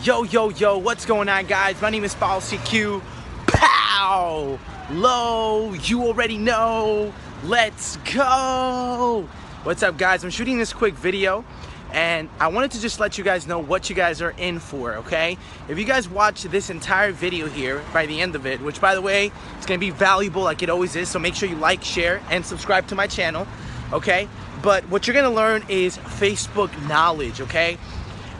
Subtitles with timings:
[0.00, 1.80] Yo, yo, yo, what's going on, guys?
[1.80, 3.00] My name is Paul CQ.
[3.46, 4.58] Pow!
[4.90, 7.12] Low, you already know.
[7.44, 9.28] Let's go!
[9.62, 10.24] What's up, guys?
[10.24, 11.44] I'm shooting this quick video
[11.92, 14.94] and I wanted to just let you guys know what you guys are in for,
[14.94, 15.36] okay?
[15.68, 18.96] If you guys watch this entire video here by the end of it, which by
[18.96, 21.84] the way, it's gonna be valuable like it always is, so make sure you like,
[21.84, 23.46] share, and subscribe to my channel,
[23.92, 24.26] okay?
[24.62, 27.76] But what you're gonna learn is Facebook knowledge, okay?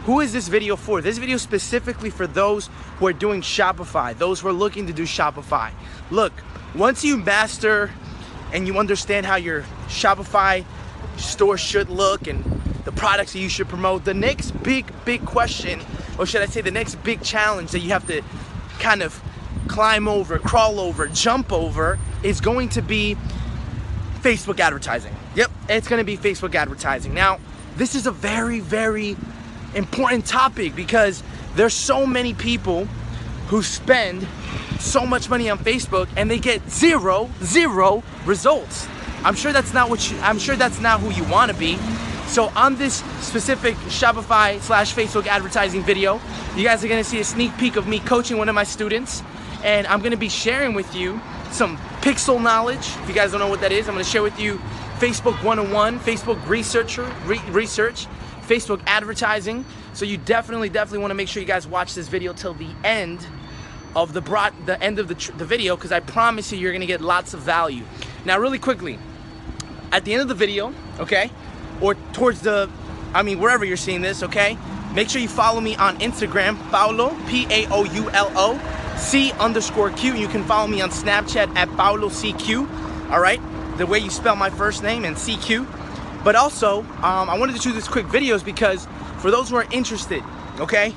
[0.05, 0.99] Who is this video for?
[1.01, 5.03] This video specifically for those who are doing Shopify, those who are looking to do
[5.03, 5.71] Shopify.
[6.11, 6.33] Look,
[6.75, 7.89] once you master
[8.51, 10.65] and you understand how your Shopify
[11.15, 12.43] store should look and
[12.83, 15.79] the products that you should promote, the next big, big question,
[16.19, 18.21] or should I say the next big challenge that you have to
[18.79, 19.21] kind of
[19.69, 23.15] climb over, crawl over, jump over is going to be
[24.19, 25.15] Facebook advertising.
[25.35, 27.13] Yep, it's gonna be Facebook advertising.
[27.13, 27.39] Now,
[27.77, 29.15] this is a very, very
[29.75, 31.23] important topic because
[31.55, 32.85] there's so many people
[33.47, 34.27] who spend
[34.79, 38.87] so much money on Facebook and they get zero, zero results.
[39.23, 41.77] I'm sure that's not what you, I'm sure that's not who you wanna be.
[42.27, 46.19] So on this specific Shopify slash Facebook advertising video,
[46.55, 49.23] you guys are gonna see a sneak peek of me coaching one of my students
[49.63, 52.79] and I'm gonna be sharing with you some pixel knowledge.
[53.03, 54.57] If you guys don't know what that is, I'm gonna share with you
[54.99, 58.07] Facebook 101, Facebook researcher, re research,
[58.43, 59.65] Facebook advertising.
[59.93, 63.25] So you definitely, definitely wanna make sure you guys watch this video till the end
[63.95, 66.85] of the broad, the end of the, the video because I promise you you're gonna
[66.85, 67.83] get lots of value.
[68.25, 68.99] Now really quickly,
[69.91, 71.29] at the end of the video, okay,
[71.81, 72.69] or towards the,
[73.13, 74.57] I mean, wherever you're seeing this, okay?
[74.93, 80.13] Make sure you follow me on Instagram, Paulo, P-A-O-U-L-O, C underscore Q.
[80.15, 83.41] You can follow me on Snapchat at Paulo CQ, all right?
[83.77, 85.67] The way you spell my first name and CQ.
[86.23, 89.67] But also, um, I wanted to do this quick videos because for those who are
[89.71, 90.23] interested,
[90.59, 90.93] okay,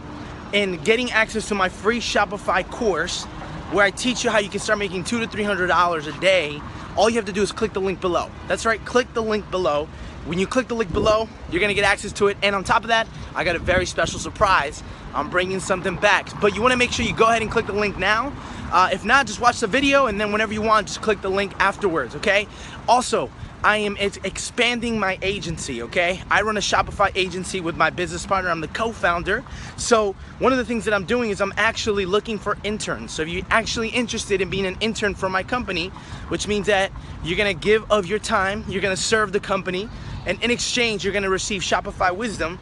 [0.53, 3.25] in getting access to my free Shopify course,
[3.73, 6.13] where I teach you how you can start making two to three hundred dollars a
[6.21, 6.61] day,
[6.97, 8.31] all you have to do is click the link below.
[8.47, 9.89] That's right, click the link below.
[10.27, 12.37] When you click the link below, you're gonna get access to it.
[12.43, 14.83] And on top of that, I got a very special surprise.
[15.15, 16.29] I'm bringing something back.
[16.41, 18.33] But you wanna make sure you go ahead and click the link now.
[18.73, 21.31] Uh, if not, just watch the video and then whenever you want, just click the
[21.31, 22.49] link afterwards, okay?
[22.89, 23.31] Also,
[23.65, 26.23] I am expanding my agency, okay?
[26.31, 28.51] I run a Shopify agency with my business partner.
[28.51, 29.45] I'm the co-founder.
[29.77, 33.13] So one of the things that I'm doing is I'm actually looking for interns.
[33.13, 35.89] So if you're actually interested in being an intern for my company,
[36.29, 36.93] which means that
[37.25, 39.89] you're gonna give of your time, you're gonna serve the company,
[40.27, 42.59] and in exchange, you're gonna receive Shopify wisdom.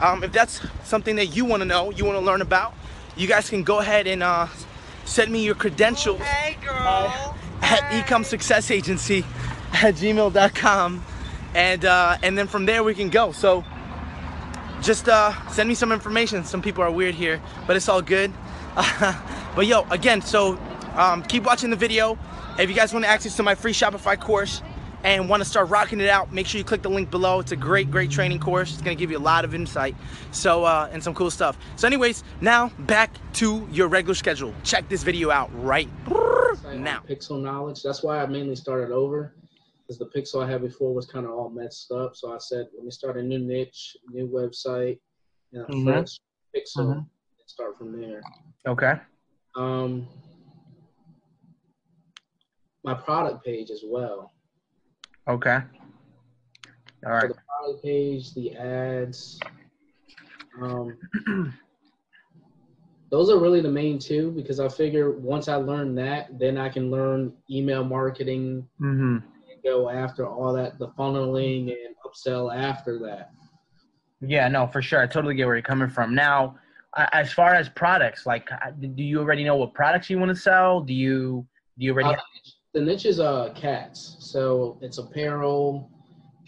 [0.00, 2.74] Um, if that's something that you wanna know, you wanna learn about,
[3.16, 4.46] you guys can go ahead and uh,
[5.04, 7.32] send me your credentials hey, uh,
[7.62, 9.24] at Ecom Success Agency
[9.72, 11.04] at gmail.com
[11.54, 13.32] and uh, and then from there we can go.
[13.32, 13.64] So
[14.82, 16.44] just uh, send me some information.
[16.44, 18.32] Some people are weird here but it's all good.
[19.56, 20.56] But yo again so
[20.94, 22.16] um, keep watching the video.
[22.60, 24.62] If you guys want access to my free Shopify course
[25.02, 27.40] and want to start rocking it out make sure you click the link below.
[27.40, 28.72] It's a great great training course.
[28.72, 29.96] It's gonna give you a lot of insight.
[30.30, 31.58] So uh, and some cool stuff.
[31.74, 34.54] So anyways now back to your regular schedule.
[34.62, 37.02] Check this video out right now.
[37.08, 37.82] pixel knowledge.
[37.82, 39.32] That's why I mainly started over
[39.88, 42.14] because the pixel I had before was kind of all messed up.
[42.14, 44.98] So I said, let me start a new niche, new website,
[45.52, 45.84] and a mm-hmm.
[45.84, 46.18] fresh
[46.54, 46.98] pixel, mm-hmm.
[46.98, 47.08] and
[47.46, 48.20] start from there.
[48.66, 48.94] Okay.
[49.56, 50.06] Um,
[52.84, 54.32] my product page as well.
[55.26, 55.58] Okay.
[57.06, 57.22] All right.
[57.22, 59.40] So the product page, the ads.
[60.60, 60.98] Um,
[63.10, 66.68] those are really the main two because I figure once I learn that, then I
[66.68, 69.18] can learn email marketing, mm-hmm
[69.68, 73.30] go after all that, the funneling and upsell after that.
[74.20, 75.00] Yeah, no, for sure.
[75.00, 76.14] I totally get where you're coming from.
[76.14, 76.58] Now,
[77.12, 78.48] as far as products, like,
[78.80, 80.80] do you already know what products you want to sell?
[80.80, 81.46] Do you
[81.78, 82.16] do you already?
[82.16, 82.20] Uh,
[82.74, 85.90] the niche is uh cats, so it's apparel,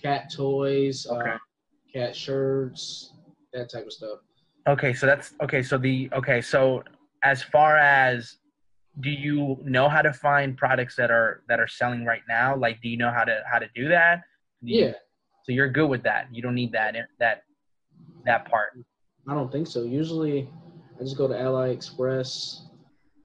[0.02, 1.30] cat toys, uh, okay.
[1.30, 1.38] uh,
[1.92, 3.12] cat shirts,
[3.52, 4.18] that type of stuff.
[4.66, 5.62] Okay, so that's okay.
[5.62, 6.82] So the okay, so
[7.22, 8.36] as far as
[9.00, 12.56] do you know how to find products that are that are selling right now?
[12.56, 14.22] Like, do you know how to how to do that?
[14.64, 14.92] Do you, yeah.
[15.44, 16.28] So you're good with that.
[16.32, 17.42] You don't need that that
[18.24, 18.78] that part.
[19.28, 19.82] I don't think so.
[19.82, 20.48] Usually,
[20.98, 22.62] I just go to AliExpress,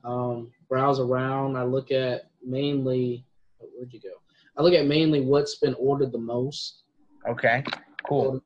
[0.03, 1.57] um, browse around.
[1.57, 3.25] I look at mainly.
[3.59, 4.09] Where'd you go?
[4.57, 6.83] I look at mainly what's been ordered the most.
[7.27, 7.63] Okay.
[8.07, 8.41] Cool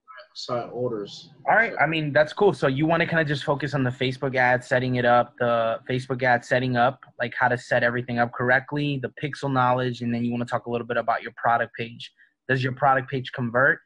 [0.47, 1.31] orders.
[1.49, 1.73] All right.
[1.81, 2.53] I mean, that's cool.
[2.53, 5.33] So you want to kind of just focus on the Facebook ad, setting it up,
[5.39, 10.01] the Facebook ad setting up, like how to set everything up correctly, the pixel knowledge,
[10.01, 12.11] and then you want to talk a little bit about your product page.
[12.47, 13.79] Does your product page convert?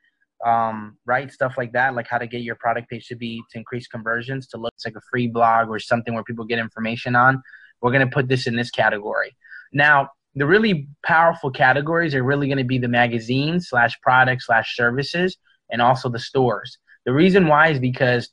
[0.45, 1.31] um, right?
[1.31, 4.47] Stuff like that, like how to get your product page to be to increase conversions,
[4.47, 7.41] to look like a free blog or something where people get information on.
[7.81, 9.35] We're gonna put this in this category.
[9.71, 15.37] Now, the really powerful categories are really gonna be the magazines slash products slash services
[15.71, 16.77] and also the stores.
[17.05, 18.29] The reason why is because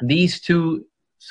[0.00, 0.84] these two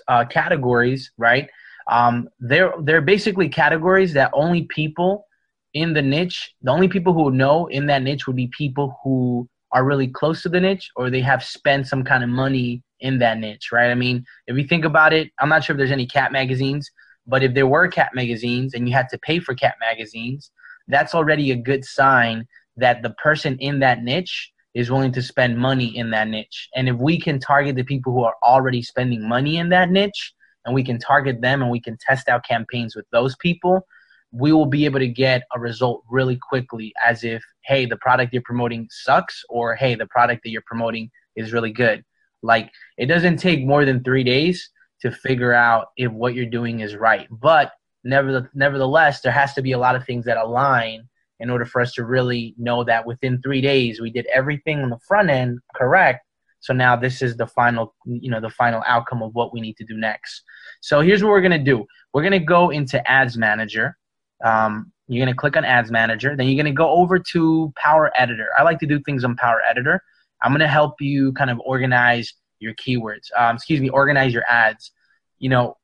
[0.08, 1.50] uh, categories, right?
[1.90, 5.26] Um, they're they're basically categories that only people
[5.74, 9.48] in the niche, the only people who know in that niche would be people who
[9.72, 13.20] are really close to the niche or they have spent some kind of money in
[13.20, 13.92] that niche, right?
[13.92, 16.90] I mean, if you think about it, I'm not sure if there's any cat magazines,
[17.28, 20.52] but if there were cat magazines and you had to pay for cat magazines,
[20.88, 22.48] that's already a good sign
[22.78, 26.70] that the person in that niche is willing to spend money in that niche.
[26.76, 30.34] And if we can target the people who are already spending money in that niche
[30.66, 33.86] and we can target them and we can test out campaigns with those people,
[34.32, 38.32] we will be able to get a result really quickly as if hey the product
[38.34, 42.04] you're promoting sucks or hey the product that you're promoting is really good
[42.44, 44.70] like it doesn't take more than three days
[45.02, 47.72] to figure out if what you're doing is right but
[48.04, 51.08] nevertheless there has to be a lot of things that align
[51.40, 54.90] in order for us to really know that within three days we did everything on
[54.90, 56.26] the front end correct
[56.60, 59.78] so now this is the final you know the final outcome of what we need
[59.78, 60.44] to do next
[60.82, 63.98] so here's what we're going to do we're going to go into ads manager
[64.44, 66.36] um, you're going to click on Ads Manager.
[66.38, 68.48] Then you're going to go over to Power Editor.
[68.58, 70.02] I like to do things on Power Editor.
[70.44, 73.32] I'm going to help you kind of organize your keywords.
[73.36, 74.92] Um, excuse me, organize your ads.
[75.40, 75.78] You know,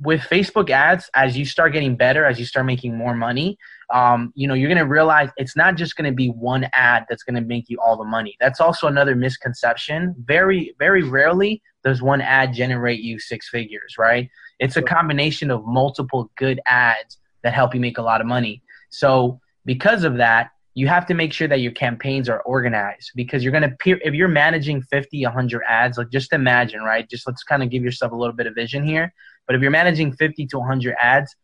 [0.00, 3.56] with Facebook ads, as you start getting better, as you start making more money,
[3.92, 7.06] um, you know, you're going to realize it's not just going to be one ad
[7.08, 8.36] that's going to make you all the money.
[8.40, 10.14] That's also another misconception.
[10.24, 14.28] Very, very rarely does one ad generate you six figures, right?
[14.58, 18.62] It's a combination of multiple good ads that help you make a lot of money.
[18.90, 23.42] So because of that, you have to make sure that your campaigns are organized because
[23.42, 27.26] you're going to peer if you're managing 50 100 ads like just imagine right just
[27.26, 29.14] let's kind of give yourself a little bit of vision here
[29.46, 31.34] but if you're managing 50 to 100 ads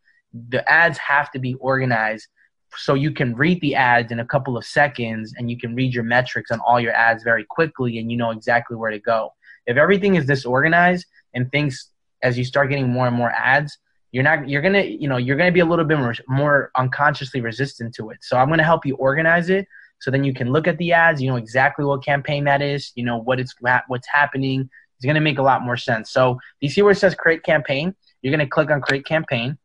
[0.49, 2.29] the ads have to be organized
[2.77, 5.93] so you can read the ads in a couple of seconds and you can read
[5.93, 9.33] your metrics on all your ads very quickly and you know exactly where to go.
[9.67, 11.91] If everything is disorganized and things
[12.23, 13.77] as you start getting more and more ads
[14.13, 17.41] you're not you're gonna you know you're gonna be a little bit more, more unconsciously
[17.41, 18.19] resistant to it.
[18.21, 19.67] So i'm gonna help you organize it
[20.01, 22.91] so then you can look at the ads you know exactly what campaign that is
[22.97, 23.55] you know what it's
[23.87, 24.69] what's happening
[25.01, 27.95] it's gonna make a lot more sense so you see where it says create campaign
[28.23, 29.57] you're gonna click on create campaign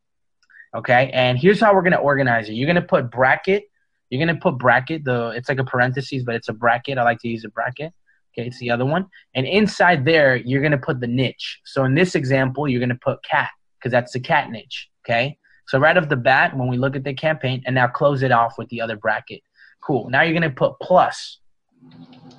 [0.74, 3.66] okay and here's how we're gonna organize it you're gonna put bracket
[4.10, 7.20] you're gonna put bracket the it's like a parentheses but it's a bracket i like
[7.20, 7.94] to use a bracket
[8.34, 11.94] okay it's the other one and inside there you're gonna put the niche so in
[11.94, 13.50] this example you're gonna put cat
[13.86, 14.90] because that's the cat niche.
[15.06, 15.38] Okay.
[15.68, 18.32] So right off the bat, when we look at the campaign, and now close it
[18.32, 19.42] off with the other bracket.
[19.80, 20.10] Cool.
[20.10, 21.38] Now you're gonna put plus.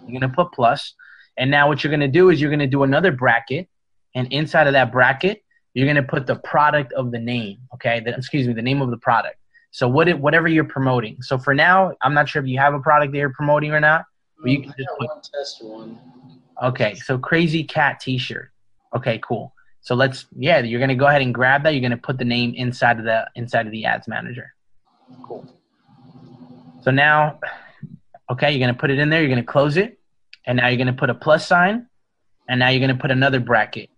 [0.07, 0.95] You're gonna put plus,
[1.37, 3.69] and now what you're gonna do is you're gonna do another bracket,
[4.15, 5.43] and inside of that bracket,
[5.75, 7.59] you're gonna put the product of the name.
[7.75, 8.01] Okay.
[8.01, 9.37] The, excuse me, the name of the product.
[9.73, 11.21] So what it, whatever you're promoting.
[11.21, 13.81] So for now, I'm not sure if you have a product that you're promoting or
[13.81, 14.07] not.
[14.41, 15.99] But you um, can just put, one test one.
[16.63, 16.95] Okay.
[16.95, 18.53] So crazy cat T-shirt.
[18.95, 19.19] Okay.
[19.19, 19.53] Cool.
[19.83, 21.75] So let's, yeah, you're going to go ahead and grab that.
[21.75, 24.55] You're going to put the name inside of the, inside of the ads manager.
[25.23, 25.47] Cool.
[26.81, 27.39] So now,
[28.31, 29.21] okay, you're going to put it in there.
[29.21, 29.96] You're going to close it.
[30.47, 31.87] And now you're going to put a plus sign.
[32.49, 33.91] And now you're going to put another bracket.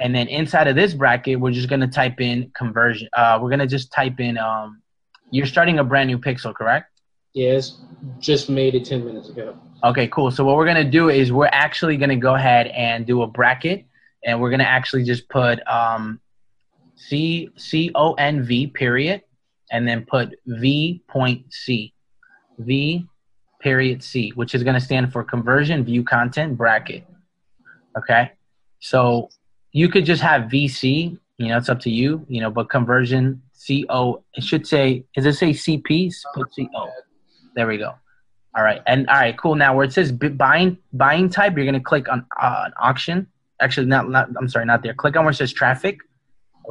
[0.00, 3.08] And then inside of this bracket, we're just going to type in conversion.
[3.12, 4.82] Uh, we're going to just type in, um,
[5.30, 6.90] you're starting a brand new pixel, correct?
[7.32, 7.78] Yes,
[8.18, 9.56] just made it 10 minutes ago.
[9.84, 10.30] Okay, cool.
[10.30, 13.22] So what we're going to do is we're actually going to go ahead and do
[13.22, 13.86] a bracket
[14.26, 16.20] and we're gonna actually just put um,
[16.96, 19.22] C C O N V period,
[19.70, 21.94] and then put V point C,
[22.58, 23.06] V
[23.68, 27.04] period C, which is gonna stand for conversion view content bracket.
[27.98, 28.32] Okay,
[28.80, 29.28] so
[29.72, 31.18] you could just have VC.
[31.38, 32.10] You know, it's up to you.
[32.28, 34.22] You know, but conversion C O.
[34.34, 35.04] It should say.
[35.14, 36.14] Does it say CP?
[36.34, 36.88] Put C O.
[37.56, 37.92] There we go.
[38.56, 39.54] All right, and all right, cool.
[39.54, 43.26] Now where it says buying buying type, you're gonna click on uh, an auction
[43.60, 44.94] actually not, not I'm sorry, not there.
[44.94, 45.98] Click on where it says traffic.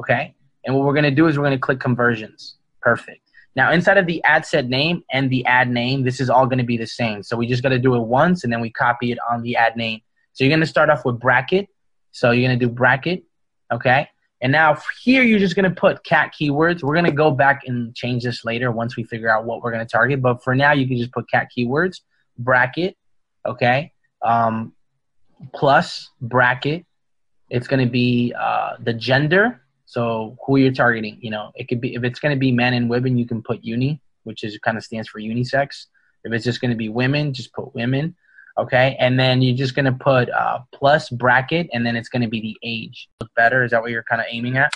[0.00, 0.34] Okay.
[0.64, 2.56] And what we're going to do is we're going to click conversions.
[2.80, 3.25] Perfect.
[3.56, 6.58] Now inside of the ad set name and the ad name, this is all going
[6.58, 7.22] to be the same.
[7.22, 9.56] So we just got to do it once and then we copy it on the
[9.56, 10.00] ad name.
[10.34, 11.68] So you're going to start off with bracket.
[12.12, 13.24] So you're going to do bracket.
[13.72, 14.08] Okay.
[14.42, 16.82] And now here you're just going to put cat keywords.
[16.82, 19.72] We're going to go back and change this later once we figure out what we're
[19.72, 20.20] going to target.
[20.20, 22.00] But for now, you can just put cat keywords,
[22.38, 22.96] bracket.
[23.46, 23.92] Okay.
[24.22, 24.74] Um,
[25.54, 26.84] plus bracket.
[27.48, 29.62] It's going to be uh, the gender.
[29.86, 32.74] So who you're targeting, you know, it could be if it's going to be men
[32.74, 35.86] and women, you can put uni, which is kind of stands for unisex.
[36.24, 38.16] If it's just going to be women, just put women.
[38.58, 42.40] Okay, and then you're just gonna put uh, plus bracket, and then it's gonna be
[42.40, 43.08] the age.
[43.20, 43.64] Look better.
[43.64, 44.72] Is that what you're kind of aiming at?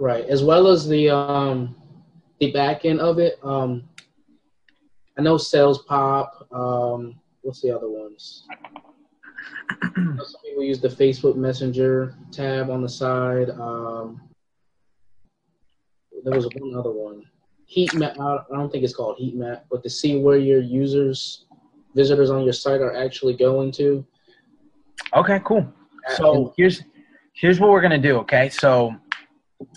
[0.00, 1.76] Right, as well as the um,
[2.40, 3.38] the back end of it.
[3.42, 3.84] Um,
[5.18, 6.48] I know Sales Pop.
[6.52, 8.46] Um, what's the other ones?
[9.94, 13.50] Some people use the Facebook Messenger tab on the side.
[13.50, 14.22] Um,
[16.24, 17.24] there was one other one.
[17.66, 18.18] Heat map.
[18.18, 21.46] I don't think it's called heat map, but to see where your users,
[21.94, 24.04] visitors on your site are actually going to.
[25.14, 25.66] Okay, cool.
[26.16, 26.82] So here's
[27.34, 28.18] here's what we're gonna do.
[28.18, 28.94] Okay, so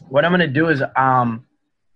[0.10, 1.46] what I'm gonna do is um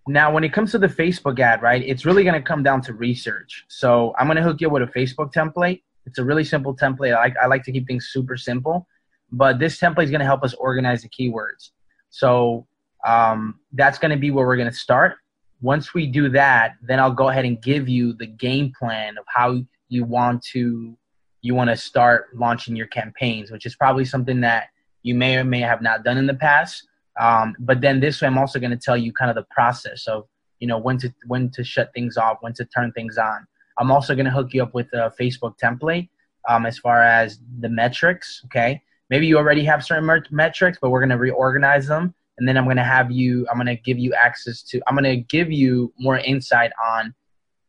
[0.08, 1.82] now when it comes to the Facebook ad, right?
[1.84, 3.66] It's really gonna come down to research.
[3.68, 5.84] So I'm gonna hook you up with a Facebook template.
[6.06, 7.16] It's a really simple template.
[7.16, 8.88] I like I like to keep things super simple,
[9.32, 11.72] but this template is gonna help us organize the keywords.
[12.10, 12.68] So
[13.06, 15.16] um, that's going to be where we're going to start.
[15.62, 19.26] Once we do that, then I'll go ahead and give you the game plan of
[19.28, 20.96] how you want to
[21.42, 24.68] you want to start launching your campaigns, which is probably something that
[25.04, 26.86] you may or may have not done in the past.
[27.18, 30.08] Um, but then this way, I'm also going to tell you kind of the process
[30.08, 30.28] of
[30.60, 33.46] you know when to when to shut things off, when to turn things on.
[33.78, 36.10] I'm also going to hook you up with a Facebook template
[36.50, 38.42] um, as far as the metrics.
[38.46, 42.58] Okay, maybe you already have certain metrics, but we're going to reorganize them and then
[42.58, 45.18] I'm going to have you, I'm going to give you access to, I'm going to
[45.18, 47.14] give you more insight on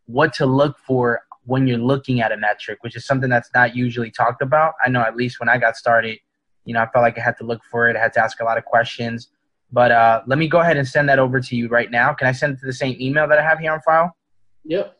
[0.06, 3.74] what to look for when you're looking at a metric, which is something that's not
[3.74, 4.74] usually talked about.
[4.84, 6.18] I know at least when I got started,
[6.64, 7.96] you know, I felt like I had to look for it.
[7.96, 9.28] I had to ask a lot of questions.
[9.72, 12.12] But uh, let me go ahead and send that over to you right now.
[12.12, 14.16] Can I send it to the same email that I have here on file?
[14.64, 14.96] Yep.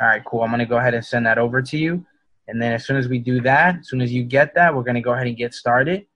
[0.00, 0.42] All right, cool.
[0.42, 2.04] I'm going to go ahead and send that over to you.
[2.48, 4.82] And then as soon as we do that, as soon as you get that, we're
[4.82, 6.06] going to go ahead and get started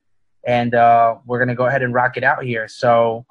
[0.48, 2.66] and uh, we're gonna go ahead and rock it out here.
[2.66, 3.26] So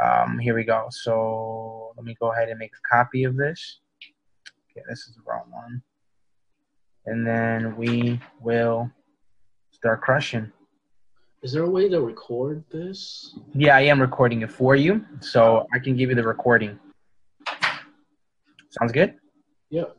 [0.00, 0.86] um, here we go.
[0.90, 3.80] So let me go ahead and make a copy of this.
[4.70, 5.82] Okay, this is the wrong one.
[7.04, 8.90] And then we will
[9.72, 10.52] start crushing.
[11.42, 13.34] Is there a way to record this?
[13.52, 16.78] Yeah, I am recording it for you, so I can give you the recording.
[18.70, 19.16] Sounds good?
[19.70, 19.96] Yep.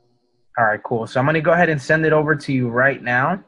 [0.57, 1.05] All right, cool.
[1.07, 3.43] So I'm going to go ahead and send it over to you right now.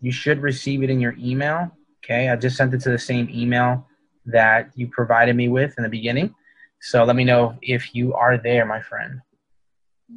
[0.00, 1.70] You should receive it in your email.
[2.06, 3.84] Okay, I just sent it to the same email
[4.26, 6.32] that you provided me with in the beginning.
[6.80, 9.20] So let me know if you are there, my friend.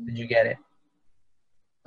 [0.06, 0.58] Did you get it?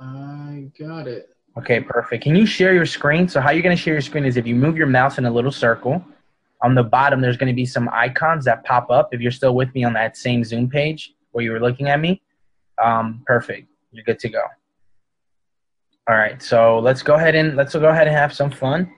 [0.01, 1.29] I got it.
[1.57, 2.21] Okay, perfect.
[2.21, 3.29] Can you share your screen?
[3.29, 5.25] So how you're going to share your screen is if you move your mouse in
[5.25, 6.03] a little circle.
[6.61, 9.13] On the bottom, there's going to be some icons that pop up.
[9.13, 12.01] If you're still with me on that same Zoom page where you were looking at
[12.01, 12.21] me,
[12.83, 13.69] um, perfect.
[13.93, 14.43] You're good to go.
[16.09, 18.93] All right, so let's go ahead and let's go ahead and have some fun.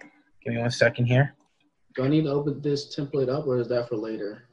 [0.46, 1.34] Give me one second here.
[1.96, 4.48] Do I need to open this template up or is that for later?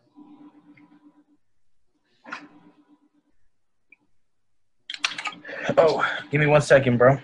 [5.76, 7.18] Oh, give me one second, bro.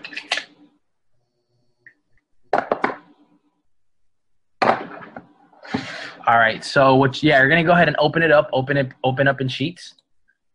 [6.27, 7.23] All right, so what?
[7.23, 8.49] Yeah, you're gonna go ahead and open it up.
[8.53, 8.91] Open it.
[9.03, 9.95] Open up in Sheets.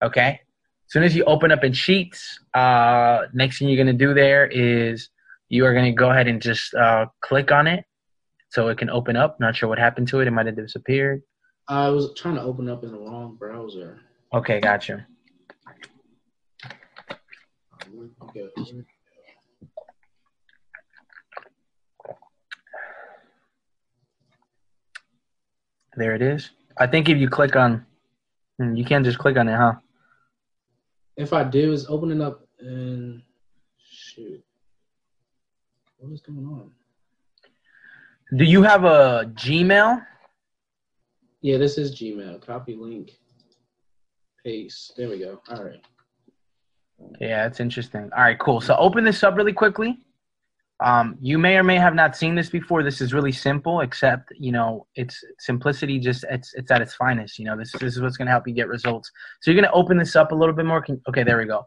[0.04, 0.40] Okay.
[0.86, 4.46] As soon as you open up in Sheets, uh, next thing you're gonna do there
[4.46, 5.08] is
[5.48, 7.84] you are gonna go ahead and just uh, click on it,
[8.54, 9.40] so it can open up.
[9.40, 10.28] Not sure what happened to it.
[10.28, 11.22] It might have disappeared.
[11.66, 13.98] I was trying to open up in the wrong browser.
[14.32, 15.06] Okay, gotcha.
[25.96, 26.50] There it is.
[26.78, 27.84] I think if you click on,
[28.58, 29.74] hmm, you can't just click on it, huh?
[31.16, 33.20] If I do, it's opening up and
[33.78, 34.44] shoot.
[35.98, 36.70] What is going on?
[38.36, 40.04] Do you have a Gmail?
[41.42, 42.44] Yeah, this is Gmail.
[42.44, 43.12] Copy link.
[44.44, 44.94] Paste.
[44.96, 45.40] There we go.
[45.50, 45.80] All right.
[47.20, 48.10] Yeah, that's interesting.
[48.16, 48.60] All right, cool.
[48.60, 49.98] So open this up really quickly.
[50.82, 52.82] Um, you may or may have not seen this before.
[52.82, 55.98] This is really simple, except you know, it's simplicity.
[55.98, 57.38] Just it's it's at its finest.
[57.38, 59.10] You know, this this is what's going to help you get results.
[59.40, 60.82] So you're going to open this up a little bit more.
[60.82, 61.64] Can, okay, there we go.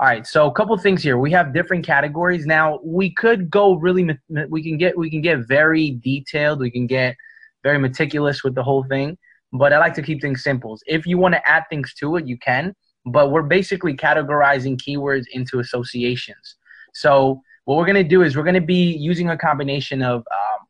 [0.00, 1.18] All right, so a couple things here.
[1.18, 2.46] We have different categories.
[2.46, 4.08] Now we could go really.
[4.48, 6.60] We can get we can get very detailed.
[6.60, 7.16] We can get
[7.64, 9.18] very meticulous with the whole thing.
[9.52, 10.78] But I like to keep things simple.
[10.86, 12.76] If you want to add things to it, you can.
[13.06, 16.56] But we're basically categorizing keywords into associations.
[16.94, 20.18] So what we're going to do is we're going to be using a combination of
[20.18, 20.66] um,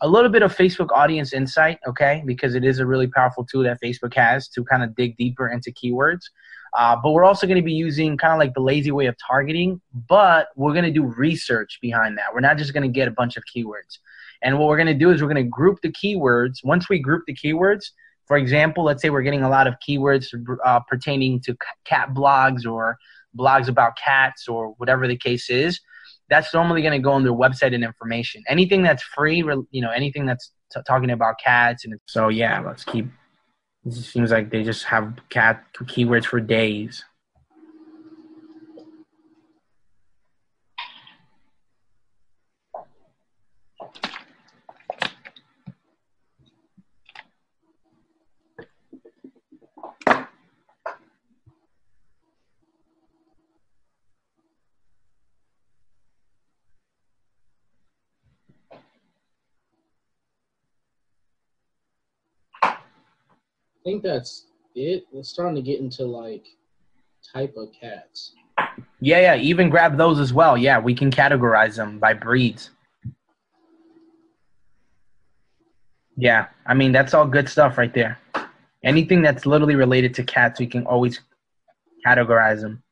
[0.00, 3.64] a little bit of Facebook audience insight, okay, because it is a really powerful tool
[3.64, 6.22] that Facebook has to kind of dig deeper into keywords.
[6.76, 9.14] Uh, but we're also going to be using kind of like the lazy way of
[9.24, 12.34] targeting, but we're going to do research behind that.
[12.34, 13.98] We're not just going to get a bunch of keywords.
[14.42, 16.64] And what we're going to do is we're going to group the keywords.
[16.64, 17.90] Once we group the keywords,
[18.26, 20.26] for example, let's say we're getting a lot of keywords
[20.64, 22.96] uh, pertaining to cat blogs or
[23.38, 25.80] blogs about cats or whatever the case is.
[26.28, 28.42] that's normally going to go on their website and information.
[28.48, 29.38] Anything that's free,
[29.70, 33.06] you know, anything that's t- talking about cats and so yeah, let's keep.
[33.86, 37.04] It seems like they just have cat keywords for days.
[63.84, 65.04] Think that's it.
[65.12, 66.44] It's starting to get into like
[67.32, 68.32] type of cats.
[69.00, 69.36] Yeah, yeah.
[69.36, 70.56] Even grab those as well.
[70.56, 72.70] Yeah, we can categorize them by breeds.
[76.16, 78.18] Yeah, I mean that's all good stuff right there.
[78.84, 81.20] Anything that's literally related to cats, we can always
[82.06, 82.82] categorize them.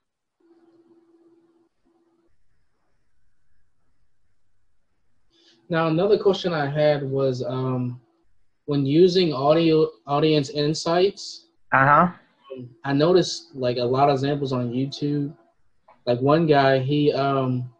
[5.69, 8.01] Now another question I had was um,
[8.66, 12.12] when using audio audience insights, uh-huh.
[12.85, 15.35] I noticed like a lot of examples on YouTube.
[16.07, 17.71] Like one guy, he um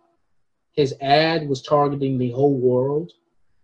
[0.73, 3.13] his ad was targeting the whole world,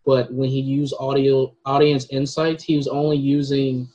[0.04, 3.88] but when he used audio audience insights, he was only using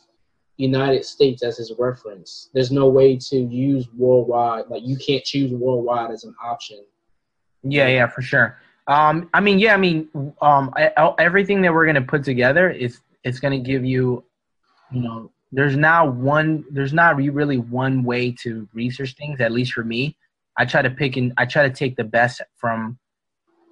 [0.58, 2.50] United States as his reference.
[2.54, 4.68] There's no way to use worldwide.
[4.68, 6.84] Like you can't choose worldwide as an option.
[7.64, 8.60] Yeah, yeah, for sure.
[8.88, 10.10] Um, I mean, yeah, I mean,
[10.42, 14.24] um, I, I, everything that we're gonna put together is it's going to give you,
[14.92, 19.74] you know, there's now one, there's not really one way to research things, at least
[19.74, 20.18] for me.
[20.58, 22.98] I try to pick and I try to take the best from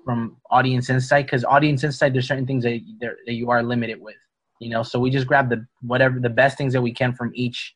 [0.04, 4.16] from audience insight because audience insight there's certain things that, that you are limited with
[4.62, 4.84] you know?
[4.84, 7.76] So we just grab the whatever the best things that we can from each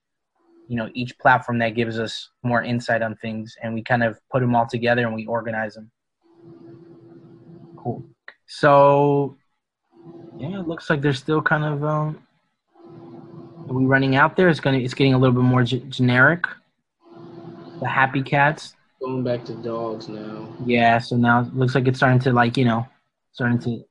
[0.67, 4.17] you know each platform that gives us more insight on things and we kind of
[4.31, 5.91] put them all together and we organize them
[7.77, 8.03] cool.
[8.47, 9.37] So
[10.37, 11.83] yeah, it looks like they're still kind of.
[11.83, 12.21] Um,
[13.67, 14.49] are we running out there?
[14.49, 14.77] It's gonna.
[14.77, 16.45] It's getting a little bit more g- generic.
[17.81, 18.75] The happy cats.
[19.01, 20.47] Going back to dogs now.
[20.65, 22.87] Yeah, so now it looks like it's starting to like you know,
[23.31, 23.83] starting to.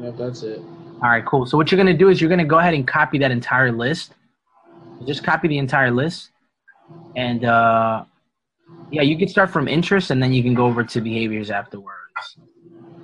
[0.00, 0.58] Yeah, that's it.
[0.58, 1.46] All right, cool.
[1.46, 4.14] So what you're gonna do is you're gonna go ahead and copy that entire list.
[5.06, 6.30] Just copy the entire list,
[7.16, 8.04] and uh,
[8.90, 11.98] yeah, you can start from interest, and then you can go over to behaviors afterwards.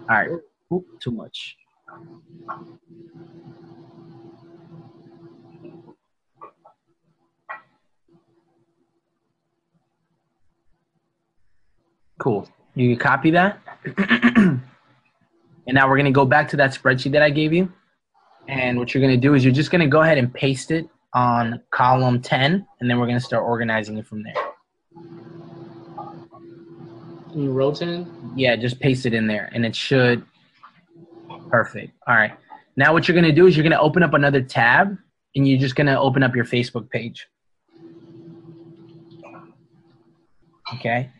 [0.08, 0.30] All right.
[0.72, 1.56] Oop, too much.
[12.20, 12.46] Cool.
[12.74, 13.58] You can copy that.
[13.96, 14.60] and
[15.66, 17.72] now we're going to go back to that spreadsheet that I gave you.
[18.46, 20.70] And what you're going to do is you're just going to go ahead and paste
[20.70, 24.34] it on column 10, and then we're going to start organizing it from there.
[27.34, 28.32] In row 10?
[28.36, 30.24] Yeah, just paste it in there, and it should.
[31.50, 31.92] Perfect.
[32.06, 32.32] All right.
[32.76, 34.96] Now what you're going to do is you're going to open up another tab,
[35.34, 37.26] and you're just going to open up your Facebook page.
[40.74, 41.10] Okay.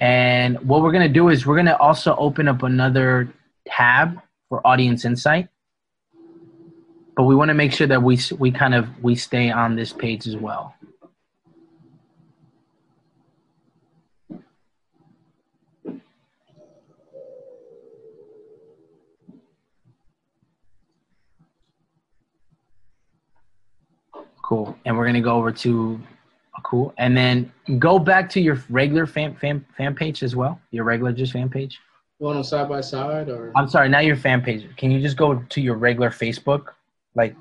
[0.00, 3.32] And what we're going to do is we're going to also open up another
[3.66, 5.48] tab for audience insight.
[7.16, 9.92] But we want to make sure that we we kind of we stay on this
[9.92, 10.74] page as well.
[24.48, 24.76] Cool.
[24.84, 26.00] And we're going to go over to
[26.62, 26.92] Cool.
[26.98, 30.60] And then go back to your regular fan fan fan page as well.
[30.70, 31.78] Your regular just fan page.
[32.18, 33.52] You want them side by side or?
[33.56, 34.66] I'm sorry, not your fan page.
[34.76, 36.66] Can you just go to your regular Facebook,
[37.14, 37.36] like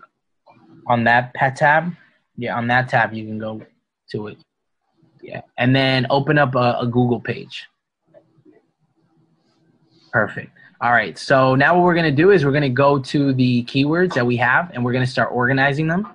[0.88, 1.93] on that pet tab?
[2.38, 3.62] Yeah, on that tab you can go
[4.12, 4.38] to it.
[5.22, 7.65] Yeah, and then open up a, a Google page.
[10.12, 10.52] Perfect.
[10.80, 11.17] All right.
[11.17, 14.38] So now what we're gonna do is we're gonna go to the keywords that we
[14.38, 16.08] have, and we're gonna start organizing them.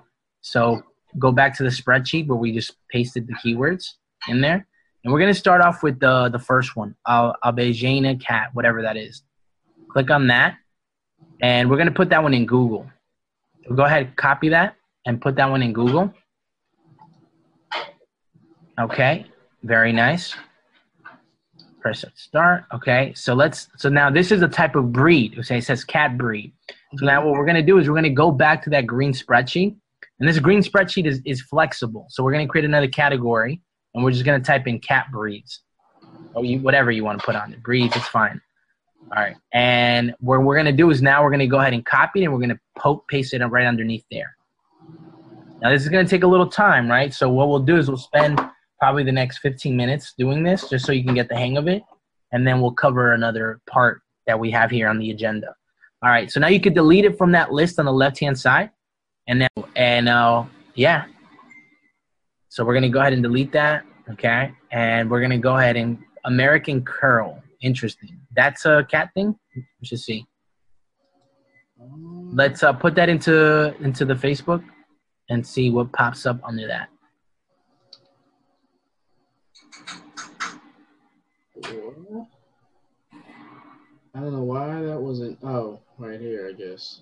[0.43, 0.83] So
[1.17, 3.93] go back to the spreadsheet where we just pasted the keywords
[4.27, 4.67] in there.
[5.03, 8.81] And we're going to start off with the, the first one, uh, Abejana cat, whatever
[8.83, 9.23] that is.
[9.89, 10.57] Click on that.
[11.41, 12.89] And we're going to put that one in Google.
[13.67, 14.75] So go ahead, copy that
[15.05, 16.13] and put that one in Google.
[18.79, 19.25] Okay,
[19.63, 20.35] very nice.
[21.79, 22.63] Press start.
[22.73, 25.37] Okay, so let's, so now this is a type of breed.
[25.39, 26.53] Okay, it says cat breed.
[26.97, 28.87] So now what we're going to do is we're going to go back to that
[28.87, 29.75] green spreadsheet
[30.19, 32.07] and this green spreadsheet is, is flexible.
[32.09, 33.61] So we're going to create another category
[33.93, 35.61] and we're just going to type in cat breeds
[36.33, 37.61] or you, whatever you want to put on it.
[37.63, 38.39] Breeds, it's fine.
[39.15, 39.35] All right.
[39.53, 42.21] And what we're going to do is now we're going to go ahead and copy
[42.21, 44.35] it and we're going to paste it right underneath there.
[45.61, 47.13] Now this is going to take a little time, right?
[47.13, 48.39] So what we'll do is we'll spend
[48.79, 51.67] probably the next 15 minutes doing this just so you can get the hang of
[51.67, 51.83] it.
[52.33, 55.55] and then we'll cover another part that we have here on the agenda.
[56.03, 58.37] All right, so now you could delete it from that list on the left hand
[58.37, 58.71] side,
[59.27, 60.43] and then and uh,
[60.75, 61.05] yeah.
[62.49, 64.53] So we're gonna go ahead and delete that, okay?
[64.71, 67.41] And we're gonna go ahead and American Curl.
[67.61, 68.19] Interesting.
[68.35, 69.37] That's a cat thing.
[69.55, 70.25] We should see.
[72.31, 74.63] Let's uh, put that into into the Facebook
[75.29, 76.89] and see what pops up under that.
[84.15, 85.39] I don't know why that wasn't.
[85.43, 87.01] Oh, right here, I guess.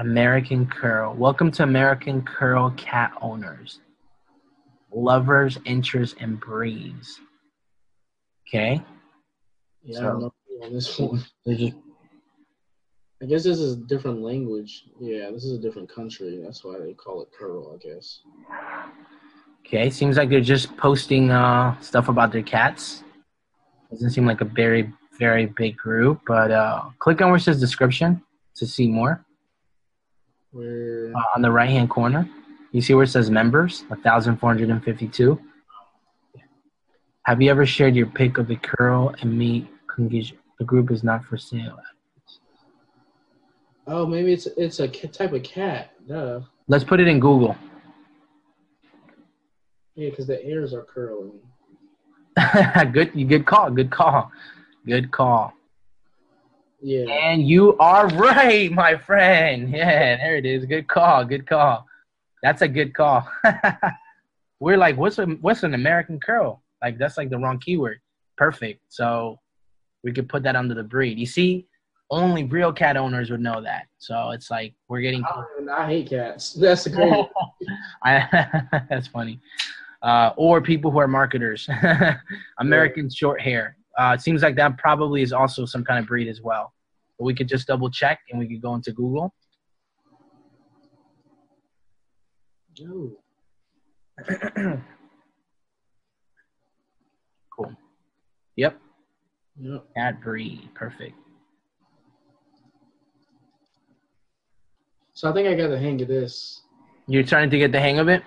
[0.00, 1.14] American Curl.
[1.14, 3.80] Welcome to American Curl Cat Owners.
[4.90, 7.20] Lovers, interests, and breeds.
[8.48, 8.82] Okay.
[9.82, 10.32] Yeah, So- I don't know
[10.62, 11.22] on this one.
[11.46, 11.74] Just
[13.22, 14.84] I guess this is a different language.
[14.98, 16.40] Yeah, this is a different country.
[16.42, 18.20] That's why they call it curl, I guess.
[19.66, 23.04] Okay, seems like they're just posting uh, stuff about their cats.
[23.90, 27.60] Doesn't seem like a very, very big group, but uh, click on where it says
[27.60, 28.22] description
[28.54, 29.22] to see more.
[30.52, 32.28] Where Uh, on the right hand corner,
[32.72, 35.40] you see where it says members, 1,452.
[37.24, 40.38] Have you ever shared your pic of the curl and condition?
[40.58, 41.78] The group is not for sale.
[43.86, 45.92] oh, maybe it's it's a type of cat.
[46.06, 46.40] Duh.
[46.68, 47.56] Let's put it in Google.
[49.94, 51.40] Yeah, because the ears are curling.
[52.92, 53.70] good, good call.
[53.70, 54.30] Good call.
[54.86, 55.52] Good call.
[56.82, 57.06] Yeah.
[57.10, 59.70] And you are right, my friend.
[59.70, 60.64] Yeah, there it is.
[60.64, 61.24] Good call.
[61.24, 61.86] Good call.
[62.42, 63.28] That's a good call.
[64.60, 66.62] We're like, what's a what's an American curl?
[66.82, 68.00] Like that's like the wrong keyword.
[68.36, 68.80] Perfect.
[68.88, 69.38] So
[70.02, 71.18] we could put that under the breed.
[71.18, 71.66] You see,
[72.10, 73.86] only real cat owners would know that.
[73.98, 75.24] So it's like we're getting.
[75.24, 76.52] I, I hate cats.
[76.60, 77.28] That's the crazy.
[78.02, 79.38] I, that's funny.
[80.02, 81.68] Uh, or people who are marketers.
[82.58, 83.76] American short hair.
[84.00, 86.72] Uh, it seems like that probably is also some kind of breed as well.
[87.18, 89.34] But we could just double check and we could go into Google.
[97.54, 97.74] Cool.
[98.56, 98.80] Yep.
[99.60, 99.84] Yep.
[99.96, 100.70] Cat breed.
[100.74, 101.14] Perfect.
[105.12, 106.62] So I think I got the hang of this.
[107.06, 108.22] You're trying to get the hang of it?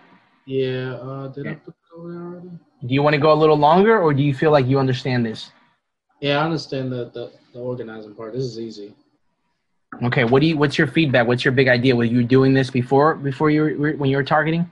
[0.46, 0.94] Yeah.
[0.96, 1.60] Uh, did I Okay.
[1.66, 2.50] put it over there already?
[2.86, 5.26] Do you want to go a little longer or do you feel like you understand
[5.26, 5.52] this?
[6.24, 8.32] Yeah, I understand the, the the organizing part.
[8.32, 8.96] This is easy.
[10.04, 11.28] Okay, what do you what's your feedback?
[11.28, 11.94] What's your big idea?
[11.98, 14.72] Were you doing this before before you were when you were targeting?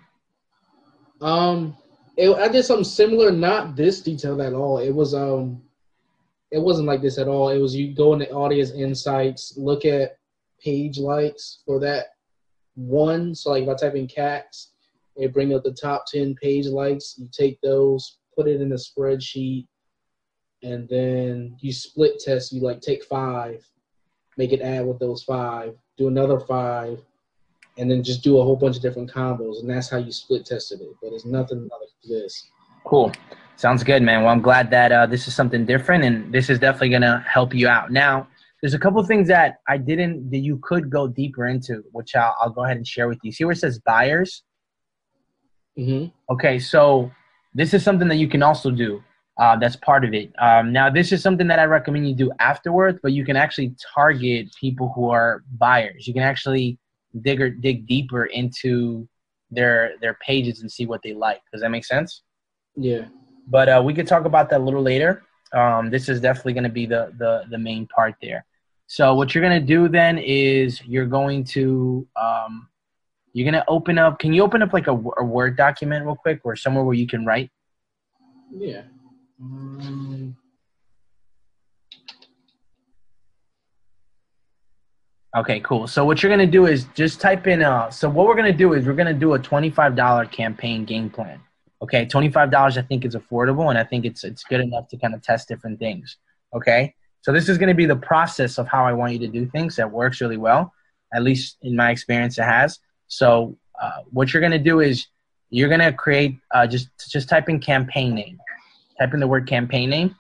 [1.19, 1.75] Um,
[2.15, 4.77] it, I did something similar, not this detailed at all.
[4.77, 5.61] It was um,
[6.51, 7.49] it wasn't like this at all.
[7.49, 10.15] It was you go into audience insights, look at
[10.63, 12.05] page likes for that
[12.75, 13.35] one.
[13.35, 14.71] So like if I type in cats,
[15.17, 17.15] it bring up the top ten page likes.
[17.17, 19.67] You take those, put it in a spreadsheet,
[20.63, 22.51] and then you split test.
[22.51, 23.65] You like take five,
[24.37, 26.99] make it add with those five, do another five,
[27.77, 30.45] and then just do a whole bunch of different combos, and that's how you split
[30.45, 30.89] tested it.
[31.01, 32.49] But it's nothing like this.
[32.85, 33.11] Cool.
[33.55, 34.23] Sounds good, man.
[34.23, 37.53] Well, I'm glad that uh, this is something different, and this is definitely gonna help
[37.53, 37.91] you out.
[37.91, 38.27] Now,
[38.61, 42.35] there's a couple things that I didn't that you could go deeper into, which I'll,
[42.39, 43.31] I'll go ahead and share with you.
[43.31, 44.43] See where it says buyers?
[45.75, 47.11] hmm Okay, so
[47.53, 49.03] this is something that you can also do.
[49.39, 50.31] Uh, that's part of it.
[50.39, 53.73] Um, now, this is something that I recommend you do afterwards, but you can actually
[53.95, 56.07] target people who are buyers.
[56.07, 56.77] You can actually
[57.21, 59.07] dig or dig deeper into
[59.49, 61.41] their their pages and see what they like.
[61.51, 62.23] Does that make sense?
[62.75, 63.05] Yeah.
[63.47, 65.23] But uh, we could talk about that a little later.
[65.53, 68.45] Um, this is definitely going to be the, the the main part there.
[68.87, 72.67] So what you're going to do then is you're going to um,
[73.33, 74.19] you're going to open up.
[74.19, 77.07] Can you open up like a, a Word document real quick, or somewhere where you
[77.07, 77.49] can write?
[78.53, 78.83] Yeah.
[79.41, 80.37] Um,
[85.33, 85.87] Okay, cool.
[85.87, 87.63] So what you're gonna do is just type in.
[87.63, 91.09] Uh, so what we're gonna do is we're gonna do a twenty-five dollar campaign game
[91.09, 91.39] plan.
[91.81, 94.97] Okay, twenty-five dollars I think is affordable, and I think it's it's good enough to
[94.97, 96.17] kind of test different things.
[96.53, 99.45] Okay, so this is gonna be the process of how I want you to do
[99.45, 100.73] things that works really well.
[101.13, 102.79] At least in my experience, it has.
[103.07, 105.07] So uh, what you're gonna do is
[105.49, 108.37] you're gonna create uh, just just type in campaign name.
[109.01, 110.15] Type in the word campaign name.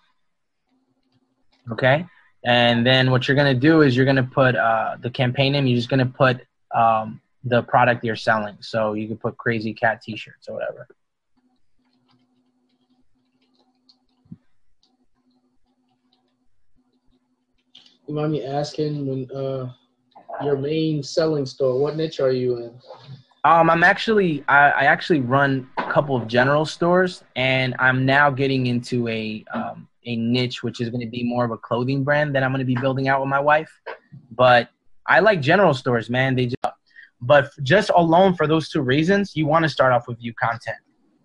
[1.71, 2.03] Okay.
[2.43, 5.67] And then what you're gonna do is you're gonna put uh, the campaign name.
[5.67, 6.41] You're just gonna put
[6.73, 8.57] um, the product you're selling.
[8.59, 10.87] So you can put Crazy Cat T-shirts or whatever.
[18.07, 19.71] you mind me asking when uh
[20.43, 21.79] your main selling store?
[21.79, 22.73] What niche are you in?
[23.43, 28.29] Um, I'm actually I, I actually run a couple of general stores, and I'm now
[28.29, 32.03] getting into a um, a niche which is going to be more of a clothing
[32.03, 33.71] brand that I'm going to be building out with my wife.
[34.31, 34.69] But
[35.07, 36.35] I like general stores, man.
[36.35, 36.75] They just
[37.21, 40.77] but just alone for those two reasons, you want to start off with view content.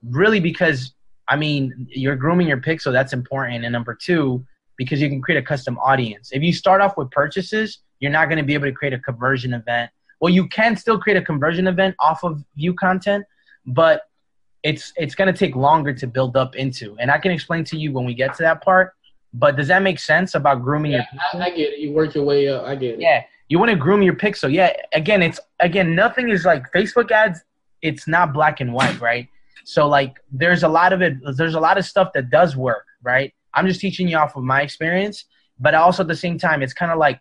[0.03, 0.95] Really, because
[1.29, 3.65] I mean, you're grooming your pixel, that's important.
[3.65, 4.45] And number two,
[4.79, 6.31] because you can create a custom audience.
[6.33, 8.99] If you start off with purchases, you're not going to be able to create a
[8.99, 9.91] conversion event.
[10.21, 13.25] Well, you can still create a conversion event off of view content,
[13.67, 14.03] but
[14.63, 16.97] it's it's going to take longer to build up into.
[16.99, 18.93] And I can explain to you when we get to that part.
[19.35, 21.43] But does that make sense about grooming yeah, your?
[21.43, 21.79] I, I get it.
[21.79, 22.65] You work your way up.
[22.65, 23.01] I get it.
[23.01, 24.53] Yeah, you want to groom your pixel.
[24.53, 27.41] Yeah, again, it's again nothing is like Facebook ads.
[27.83, 29.29] It's not black and white, right?
[29.65, 31.15] So like, there's a lot of it.
[31.37, 33.35] There's a lot of stuff that does work, right?
[33.53, 35.25] I'm just teaching you off of my experience,
[35.59, 37.21] but also at the same time, it's kind of like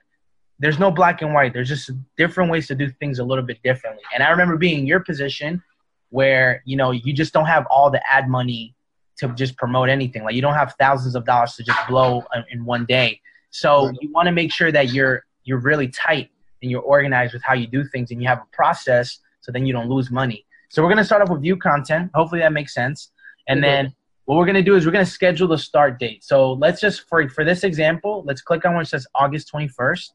[0.60, 1.54] there's no black and white.
[1.54, 4.04] There's just different ways to do things a little bit differently.
[4.13, 5.62] And I remember being in your position
[6.10, 8.76] where you know you just don't have all the ad money
[9.18, 10.24] to just promote anything.
[10.24, 13.22] Like you don't have thousands of dollars to just blow in one day.
[13.50, 16.30] So you want to make sure that you're you're really tight
[16.62, 19.65] and you're organized with how you do things and you have a process so then
[19.65, 20.46] you don't lose money.
[20.70, 22.12] So we're gonna start off with view content.
[22.13, 23.12] Hopefully that makes sense.
[23.48, 23.94] And then
[24.26, 26.24] what we're gonna do is we're gonna schedule the start date.
[26.24, 30.12] So let's just for for this example, let's click on where it says August 21st.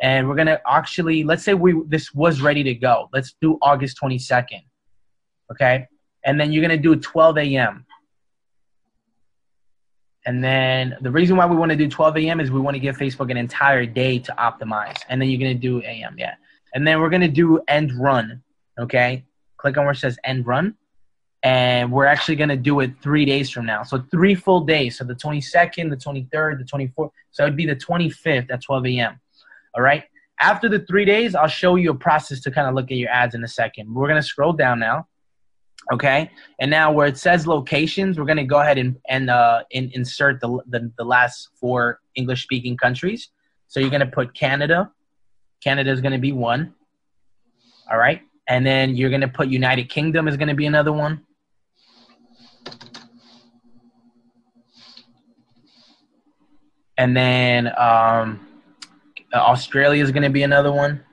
[0.00, 3.08] And we're gonna actually let's say we this was ready to go.
[3.12, 4.62] Let's do August 22nd.
[5.52, 5.86] Okay.
[6.24, 7.86] And then you're gonna do 12 a.m.
[10.28, 12.38] And then the reason why we want to do 12 a.m.
[12.38, 14.98] is we want to give Facebook an entire day to optimize.
[15.08, 16.16] And then you're to do a.m.
[16.18, 16.34] Yeah.
[16.74, 18.42] And then we're to do end run.
[18.78, 19.24] Okay.
[19.56, 20.74] Click on where it says end run.
[21.42, 23.84] And we're actually going to do it three days from now.
[23.84, 24.98] So three full days.
[24.98, 27.10] So the 22nd, the 23rd, the 24th.
[27.30, 29.20] So it would be the 25th at 12 a.m.
[29.74, 30.04] All right.
[30.40, 33.10] After the three days, I'll show you a process to kind of look at your
[33.10, 33.92] ads in a second.
[33.92, 35.08] We're going to scroll down now.
[35.90, 39.62] Okay, and now where it says locations, we're going to go ahead and, and uh,
[39.70, 43.30] in, insert the, the, the last four English speaking countries.
[43.68, 44.90] So you're going to put Canada.
[45.64, 46.74] Canada is going to be one.
[47.90, 50.92] All right, and then you're going to put United Kingdom is going to be another
[50.92, 51.24] one.
[56.98, 58.47] And then um,
[59.34, 61.04] Australia is going to be another one.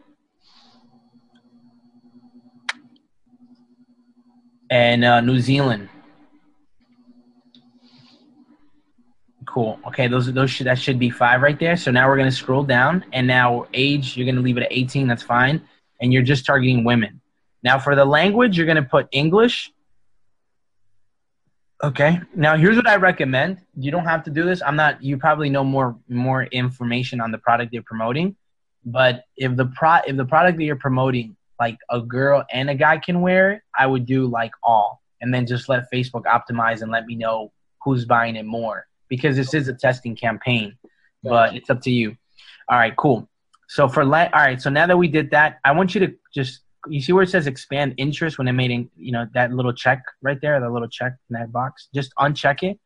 [4.70, 5.90] and uh, New Zealand.
[9.48, 9.80] Cool.
[9.88, 11.78] Okay, those those should that should be five right there.
[11.78, 15.08] So now we're gonna scroll down, and now age you're gonna leave it at 18.
[15.08, 15.62] That's fine,
[16.02, 17.22] and you're just targeting women.
[17.64, 19.72] Now for the language, you're gonna put English.
[21.84, 22.20] Okay.
[22.34, 23.60] Now here's what I recommend.
[23.78, 24.62] You don't have to do this.
[24.62, 25.04] I'm not.
[25.04, 28.36] You probably know more more information on the product you're promoting,
[28.86, 32.76] but if the pro if the product that you're promoting like a girl and a
[32.76, 36.82] guy can wear it, I would do like all and then just let Facebook optimize
[36.82, 37.52] and let me know
[37.84, 40.78] who's buying it more because this is a testing campaign,
[41.24, 42.16] but it's up to you.
[42.70, 43.30] All right, cool.
[43.68, 46.14] So for let all right, so now that we did that, I want you to
[46.34, 49.74] just you see where it says expand interest when it made you know that little
[49.74, 51.90] check right there, that little check in that box.
[51.94, 52.80] Just uncheck it.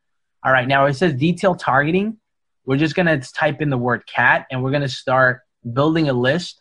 [0.44, 2.18] All right, now it says detail targeting.
[2.66, 5.42] We're just gonna type in the word cat and we're gonna start
[5.74, 6.60] building a list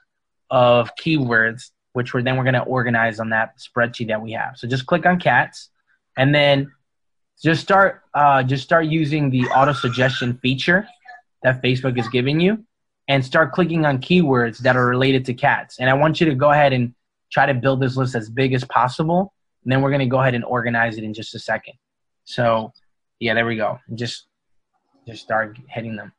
[0.51, 4.57] of keywords which we're then we're to organize on that spreadsheet that we have.
[4.57, 5.71] So just click on cats,
[6.17, 6.71] and then
[7.43, 10.87] just start uh, just start using the auto suggestion feature
[11.43, 12.65] that Facebook is giving you,
[13.09, 15.81] and start clicking on keywords that are related to cats.
[15.81, 16.95] And I want you to go ahead and
[17.31, 19.33] try to build this list as big as possible.
[19.65, 21.75] And then we're going to go ahead and organize it in just a second.
[22.25, 22.73] So
[23.21, 23.79] yeah, there we go.
[23.95, 24.27] Just
[25.07, 26.13] just start hitting them.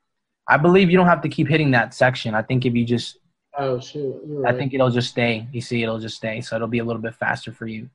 [0.48, 2.34] I believe you don't have to keep hitting that section.
[2.34, 3.20] I think if you just
[3.58, 4.22] Oh shoot!
[4.26, 4.54] Right.
[4.54, 5.48] I think it'll just stay.
[5.52, 7.90] You see, it'll just stay, so it'll be a little bit faster for you.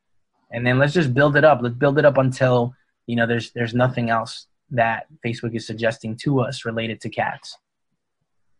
[0.51, 1.61] And then let's just build it up.
[1.63, 2.75] Let's build it up until
[3.07, 7.57] you know there's there's nothing else that Facebook is suggesting to us related to cats.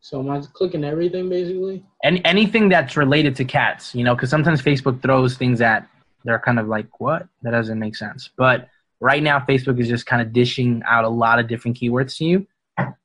[0.05, 1.83] So am I clicking everything basically?
[2.03, 5.89] And anything that's related to cats, you know, because sometimes Facebook throws things at
[6.25, 8.29] they're kind of like what that doesn't make sense.
[8.37, 8.69] But
[9.01, 12.27] right now, Facebook is just kind of dishing out a lot of different keywords to
[12.27, 12.47] you.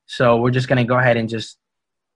[0.07, 1.57] So we're just gonna go ahead and just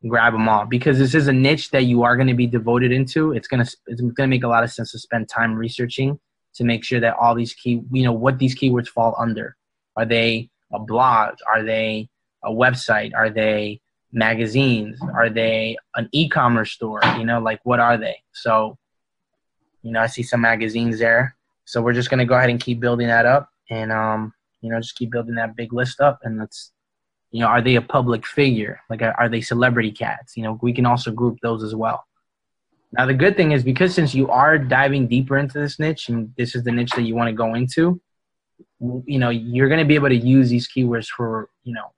[0.05, 3.31] grab them all because this is a niche that you are to be devoted into.
[3.31, 6.19] It's gonna it's gonna make a lot of sense to spend time researching
[6.55, 9.55] to make sure that all these key you know what these keywords fall under.
[9.95, 11.35] Are they a blog?
[11.47, 12.09] Are they
[12.43, 13.11] a website?
[13.15, 13.79] Are they
[14.13, 14.99] magazines?
[15.13, 17.01] Are they an e-commerce store?
[17.17, 18.17] You know, like what are they?
[18.33, 18.77] So,
[19.81, 21.35] you know, I see some magazines there.
[21.65, 24.79] So we're just gonna go ahead and keep building that up, and um, you know,
[24.79, 26.71] just keep building that big list up, and let's
[27.31, 28.79] you know, are they a public figure?
[28.91, 30.37] Like, are they celebrity cats?
[30.37, 32.05] You know, we can also group those as well.
[32.93, 36.31] Now the good thing is because since you are diving deeper into this niche and
[36.37, 37.99] this is the niche that you want to go into,
[38.79, 41.91] you know, you're to be able to use these keywords for, you know,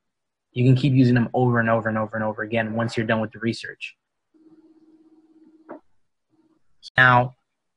[0.56, 3.06] you can keep using them over and over and over and over again once you're
[3.06, 3.96] done with the research.
[6.98, 7.36] Now,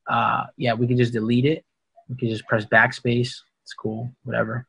[0.09, 1.64] uh, yeah, we can just delete it.
[2.09, 3.35] We can just press backspace.
[3.64, 4.67] It's cool, whatever.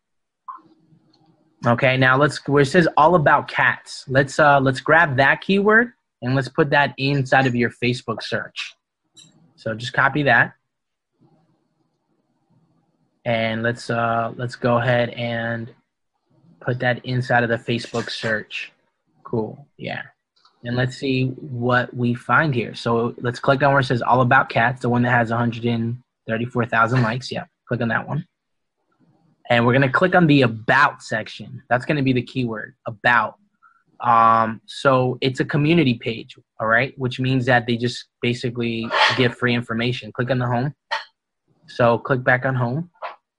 [1.65, 4.06] Okay, now let's where it says all about cats.
[4.08, 5.91] Let's uh let's grab that keyword
[6.22, 8.74] and let's put that inside of your Facebook search.
[9.56, 10.54] So just copy that.
[13.26, 15.74] And let's uh let's go ahead and
[16.62, 18.72] put that inside of the Facebook search.
[19.24, 19.67] Cool.
[19.78, 20.04] Yeah.
[20.63, 22.76] And let's see what we find here.
[22.76, 27.02] So let's click on where it says all about cats, the one that has 134,000
[27.02, 27.32] likes.
[27.32, 28.26] Yeah, click on that one.
[29.50, 31.63] And we're going to click on the about section.
[31.69, 33.36] That's going to be the keyword about.
[34.02, 39.38] Um, so it's a community page, all right, which means that they just basically give
[39.38, 40.12] free information.
[40.12, 40.74] Click on the home.
[41.67, 42.89] So click back on home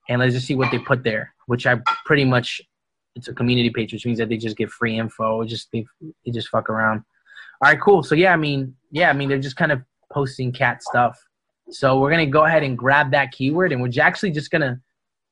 [0.09, 2.61] and let's just see what they put there, which I pretty much
[3.17, 5.45] it's a community page, which means that they just get free info.
[5.45, 5.87] Just they,
[6.25, 7.03] they just fuck around.
[7.63, 8.03] All right, cool.
[8.03, 11.19] So yeah, I mean, yeah, I mean they're just kind of posting cat stuff.
[11.71, 14.81] So we're gonna go ahead and grab that keyword, and we're actually just gonna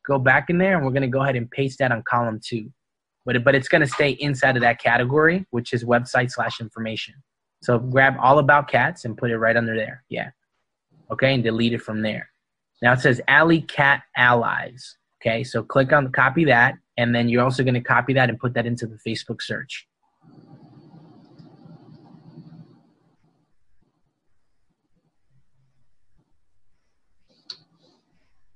[0.07, 2.71] go back in there, and we're gonna go ahead and paste that on column two.
[3.25, 7.15] But but it's gonna stay inside of that category, which is website slash information.
[7.63, 10.05] So grab all about cats and put it right under there.
[10.09, 10.31] Yeah.
[11.11, 12.31] Okay, and delete it from there.
[12.83, 14.97] Now it says Alley Cat Allies.
[15.21, 18.39] Okay, so click on copy that, and then you're also going to copy that and
[18.39, 19.87] put that into the Facebook search.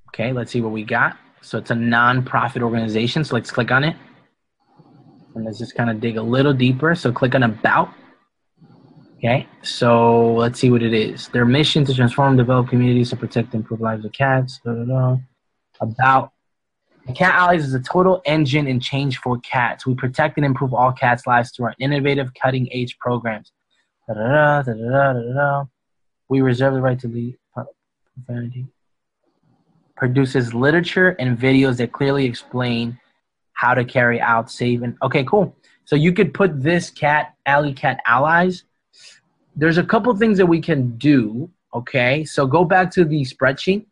[0.09, 1.17] Okay, let's see what we got.
[1.41, 3.25] So it's a non-profit organization.
[3.25, 3.97] So let's click on it.
[5.35, 6.95] And let's just kind of dig a little deeper.
[6.95, 7.91] So click on about.
[9.17, 11.29] Okay, so let's see what it is.
[11.29, 14.61] Their mission to transform, develop communities to protect and improve lives of cats.
[14.65, 15.17] Da.
[15.81, 16.33] About
[17.09, 19.85] Cat Allies is a total engine and change for cats.
[19.87, 23.51] We protect and improve all cats' lives through our innovative, cutting edge programs.
[24.07, 25.65] Da, da, da,
[26.29, 27.37] we reserve the right to lead
[28.15, 28.67] profanity.
[29.97, 32.99] Produces literature and videos that clearly explain
[33.53, 35.55] how to carry out safe and okay, cool.
[35.85, 38.65] So you could put this cat, alley cat allies.
[39.57, 41.51] There's a couple things that we can do.
[41.75, 43.87] Okay, so go back to the spreadsheet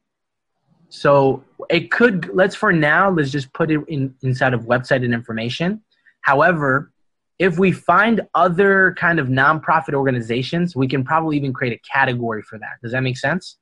[0.90, 5.14] so it could let's for now let's just put it in inside of website and
[5.14, 5.80] information.
[6.22, 6.92] However,
[7.38, 12.42] if we find other kind of nonprofit organizations, we can probably even create a category
[12.42, 12.72] for that.
[12.82, 13.56] Does that make sense?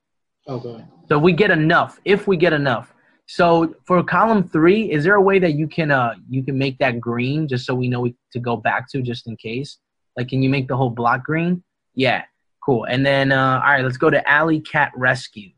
[0.47, 0.83] Okay.
[1.07, 1.99] So we get enough.
[2.03, 2.93] If we get enough.
[3.27, 6.79] So for column three, is there a way that you can uh you can make
[6.79, 9.77] that green just so we know to go back to just in case?
[10.17, 11.63] Like, can you make the whole block green?
[11.93, 12.23] Yeah,
[12.65, 12.85] cool.
[12.85, 15.51] And then uh, all right, let's go to Alley Cat Rescue.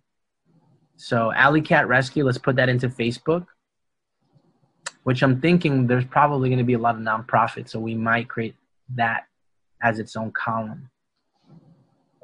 [1.01, 3.47] So Alley Cat Rescue, let's put that into Facebook,
[5.01, 8.29] which I'm thinking there's probably going to be a lot of nonprofits, so we might
[8.29, 8.55] create
[8.93, 9.23] that
[9.81, 10.91] as its own column.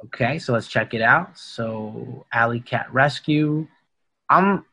[0.06, 1.40] Okay, so let's check it out.
[1.40, 3.68] So Alley Cat Rescue,
[4.30, 4.64] I'm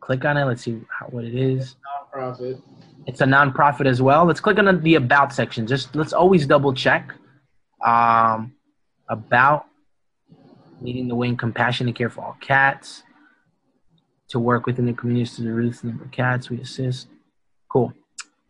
[0.00, 0.44] click on it.
[0.44, 1.76] Let's see how, what it is.
[2.12, 2.60] Nonprofit.
[3.06, 4.24] It's a nonprofit as well.
[4.24, 5.64] Let's click on the about section.
[5.68, 7.14] Just let's always double check.
[7.84, 8.56] Um,
[9.08, 9.66] about
[10.80, 13.02] leading the way in compassion and care for all cats,
[14.28, 17.08] to work within the communities to reduce the number of cats we assist.
[17.68, 17.92] Cool.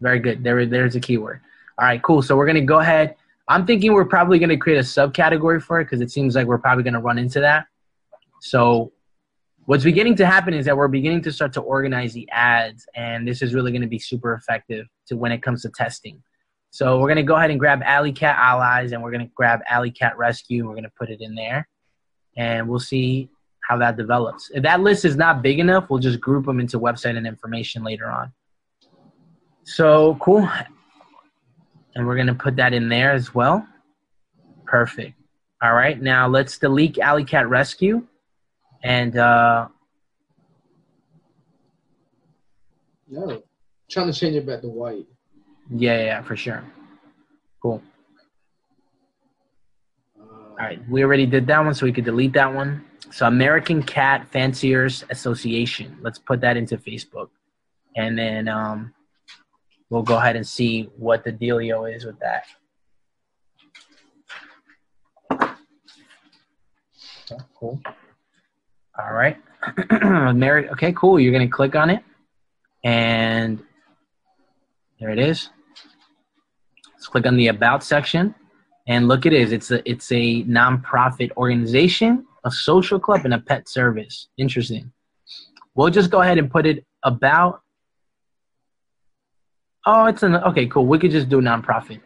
[0.00, 0.42] Very good.
[0.42, 1.40] There, there's a keyword.
[1.78, 2.22] All right, cool.
[2.22, 3.16] So we're going to go ahead.
[3.48, 6.46] I'm thinking we're probably going to create a subcategory for it because it seems like
[6.46, 7.66] we're probably going to run into that.
[8.40, 8.92] So
[9.66, 13.28] what's beginning to happen is that we're beginning to start to organize the ads, and
[13.28, 16.22] this is really going to be super effective to when it comes to testing.
[16.70, 19.32] So we're going to go ahead and grab Alley Cat Allies, and we're going to
[19.34, 21.68] grab Alley Cat Rescue, and we're going to put it in there
[22.36, 23.28] and we'll see
[23.68, 24.50] how that develops.
[24.54, 27.82] If that list is not big enough, we'll just group them into website and information
[27.82, 28.32] later on.
[29.64, 30.48] So cool.
[31.94, 33.66] And we're going to put that in there as well.
[34.66, 35.14] Perfect.
[35.62, 36.00] All right.
[36.00, 38.06] Now let's delete Alley Cat Rescue.
[38.84, 39.68] And uh
[43.08, 43.42] No.
[43.90, 45.06] trying to change it back to white.
[45.70, 46.62] Yeah, yeah, for sure.
[47.62, 47.82] Cool.
[50.58, 52.82] All right, we already did that one, so we could delete that one.
[53.10, 55.98] So American Cat Fanciers Association.
[56.00, 57.28] Let's put that into Facebook,
[57.94, 58.94] and then um,
[59.90, 62.44] we'll go ahead and see what the dealio is with that.
[67.54, 67.78] Cool.
[68.98, 69.36] All right,
[70.34, 70.70] Mary.
[70.70, 71.20] Okay, cool.
[71.20, 72.02] You're gonna click on it,
[72.82, 73.62] and
[75.00, 75.50] there it is.
[76.94, 78.34] Let's click on the About section
[78.88, 79.52] And look, it is.
[79.52, 84.28] It's a it's a nonprofit organization, a social club, and a pet service.
[84.38, 84.92] Interesting.
[85.74, 87.62] We'll just go ahead and put it about.
[89.84, 90.66] Oh, it's an okay.
[90.66, 90.86] Cool.
[90.86, 92.00] We could just do nonprofit.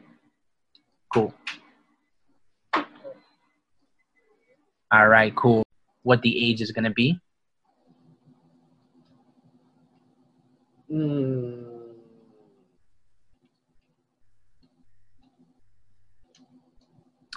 [1.13, 1.35] Cool.
[4.93, 5.35] All right.
[5.37, 5.65] Cool.
[6.03, 7.21] What the age is gonna be?
[10.91, 11.70] Mm,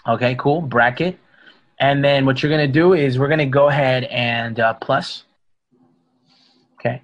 [0.08, 0.62] Okay, cool.
[0.62, 1.18] Bracket.
[1.80, 4.74] And then what you're going to do is we're going to go ahead and uh,
[4.76, 5.24] plus.
[6.80, 7.01] Okay.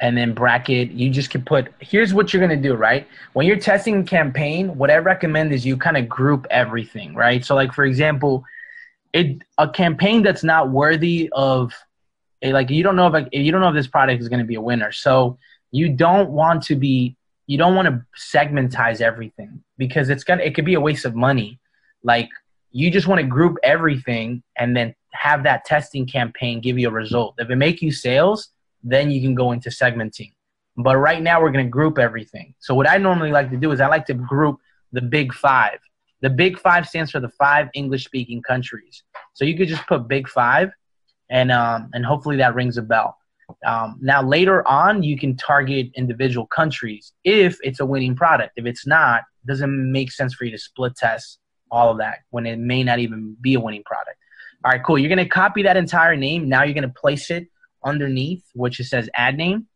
[0.00, 3.06] And then bracket, you just can put, here's what you're going to do, right?
[3.32, 7.44] When you're testing campaign, what I recommend is you kind of group everything, right?
[7.44, 8.44] So like, for example,
[9.12, 11.72] it a campaign that's not worthy of
[12.42, 14.46] a, like you don't know if you don't know if this product is going to
[14.46, 14.92] be a winner.
[14.92, 15.38] So
[15.70, 17.16] you don't want to be
[17.48, 21.16] you don't want to segmentize everything because it's gonna it could be a waste of
[21.16, 21.58] money.
[22.04, 22.28] Like
[22.70, 26.92] you just want to group everything and then have that testing campaign give you a
[26.92, 27.34] result.
[27.38, 28.50] If it make you sales,
[28.84, 30.32] then you can go into segmenting.
[30.76, 32.54] But right now we're gonna group everything.
[32.60, 34.58] So what I normally like to do is I like to group
[34.92, 35.78] the big five.
[36.20, 39.02] The big five stands for the five English speaking countries.
[39.32, 40.70] So you could just put big five
[41.30, 43.17] and um, and hopefully that rings a bell.
[43.66, 48.52] Um, now, later on, you can target individual countries if it's a winning product.
[48.56, 51.38] If it's not, it doesn't make sense for you to split test
[51.70, 54.16] all of that when it may not even be a winning product.
[54.64, 54.98] All right, cool.
[54.98, 56.48] You're going to copy that entire name.
[56.48, 57.46] Now you're going to place it
[57.84, 59.66] underneath, which it says ad name.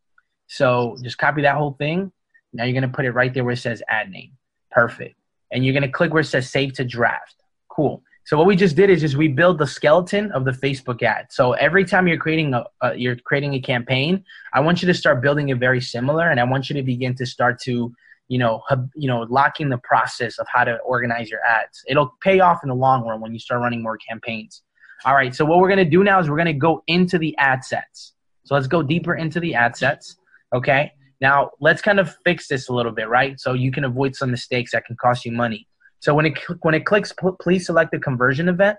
[0.49, 2.13] So just copy that whole thing.
[2.53, 4.33] Now you're going to put it right there where it says ad name.
[4.71, 5.15] Perfect.
[5.51, 7.37] And you're going to click where it says save to draft.
[7.69, 8.03] Cool.
[8.25, 11.27] So what we just did is just we build the skeleton of the Facebook ad.
[11.31, 14.95] So every time you're creating a, a, you're creating a campaign, I want you to
[14.95, 17.93] start building it very similar, and I want you to begin to start to
[18.29, 21.83] you know hub, you know locking the process of how to organize your ads.
[21.89, 24.63] It'll pay off in the long run when you start running more campaigns.
[25.05, 25.35] All right.
[25.35, 28.15] So what we're gonna do now is we're gonna go into the ad sets.
[28.45, 30.17] So let's go deeper into the ad sets.
[30.55, 30.93] Okay.
[31.21, 33.39] Now let's kind of fix this a little bit, right?
[33.41, 35.67] So you can avoid some mistakes that can cost you money.
[36.03, 38.77] So when it when it clicks, please select the conversion event.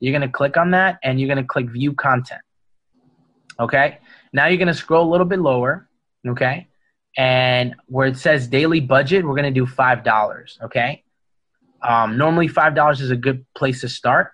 [0.00, 2.40] You're gonna click on that, and you're gonna click View Content.
[3.60, 3.98] Okay.
[4.32, 5.90] Now you're gonna scroll a little bit lower.
[6.26, 6.68] Okay.
[7.18, 10.58] And where it says daily budget, we're gonna do five dollars.
[10.62, 11.04] Okay.
[11.82, 14.30] Um, normally five dollars is a good place to start.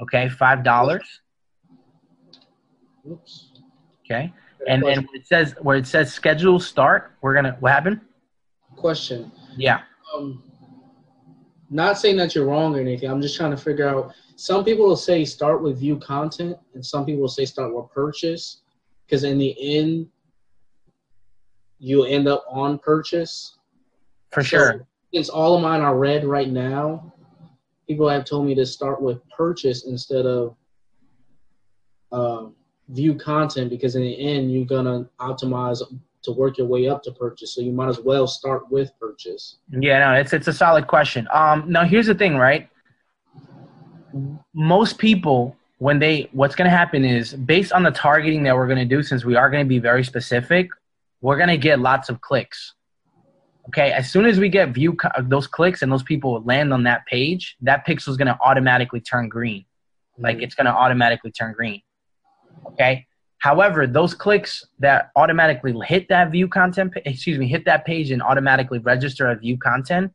[0.00, 1.20] Okay, five dollars.
[3.06, 3.52] Oops.
[4.06, 4.32] Okay.
[4.66, 8.00] And then it says where it says schedule start, we're gonna what happened?
[8.74, 9.30] Question.
[9.54, 9.82] Yeah.
[10.14, 10.42] Um,
[11.70, 13.10] not saying that you're wrong or anything.
[13.10, 14.12] I'm just trying to figure out.
[14.36, 17.90] Some people will say start with view content, and some people will say start with
[17.90, 18.62] purchase,
[19.04, 20.08] because in the end,
[21.78, 23.56] you'll end up on purchase.
[24.30, 24.86] For So, sure.
[25.12, 27.12] Since all of mine are red right now,
[27.88, 30.54] people have told me to start with purchase instead of
[32.12, 32.54] um,
[32.88, 35.82] view content because in the end you're gonna optimize
[36.28, 37.54] to work your way up to purchase.
[37.54, 39.58] So you might as well start with purchase.
[39.70, 41.26] Yeah, no, it's it's a solid question.
[41.32, 42.68] Um, now here's the thing, right?
[44.54, 48.66] Most people, when they, what's going to happen is based on the targeting that we're
[48.66, 50.70] going to do, since we are going to be very specific,
[51.20, 52.74] we're going to get lots of clicks.
[53.68, 57.04] Okay, as soon as we get view those clicks and those people land on that
[57.06, 59.64] page, that pixel is going to automatically turn green.
[60.18, 61.82] Like it's going to automatically turn green.
[62.66, 63.07] Okay.
[63.38, 68.20] However, those clicks that automatically hit that view content, excuse me, hit that page and
[68.20, 70.12] automatically register a view content,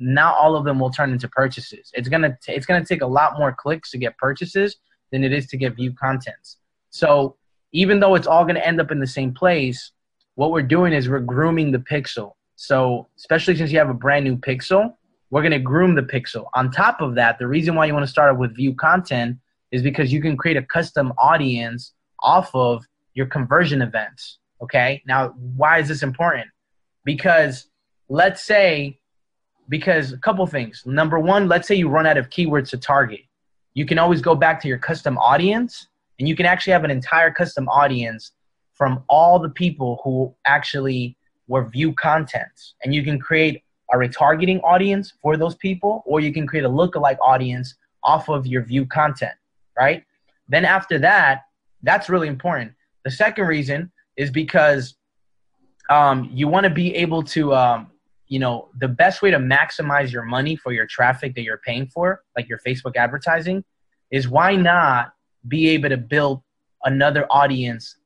[0.00, 1.90] not all of them will turn into purchases.
[1.94, 4.76] It's gonna t- it's gonna take a lot more clicks to get purchases
[5.12, 6.58] than it is to get view contents.
[6.90, 7.36] So
[7.72, 9.92] even though it's all gonna end up in the same place,
[10.34, 12.32] what we're doing is we're grooming the pixel.
[12.56, 14.96] So especially since you have a brand new pixel,
[15.30, 16.46] we're gonna groom the pixel.
[16.54, 19.38] On top of that, the reason why you want to start with view content
[19.70, 21.92] is because you can create a custom audience
[22.24, 24.38] off of your conversion events.
[24.62, 25.02] Okay.
[25.06, 26.46] Now, why is this important?
[27.04, 27.66] Because
[28.08, 28.98] let's say,
[29.68, 30.82] because a couple things.
[30.84, 33.20] Number one, let's say you run out of keywords to target.
[33.74, 36.90] You can always go back to your custom audience and you can actually have an
[36.90, 38.32] entire custom audience
[38.74, 41.16] from all the people who actually
[41.48, 42.74] were view contents.
[42.82, 43.62] And you can create
[43.92, 48.46] a retargeting audience for those people, or you can create a lookalike audience off of
[48.46, 49.34] your view content,
[49.78, 50.04] right?
[50.48, 51.42] Then after that,
[51.84, 52.72] that's really important.
[53.04, 54.96] The second reason is because
[55.90, 57.90] um, you want to be able to, um,
[58.28, 61.86] you know, the best way to maximize your money for your traffic that you're paying
[61.86, 63.62] for, like your Facebook advertising,
[64.10, 65.12] is why not
[65.46, 66.42] be able to build
[66.84, 67.96] another audience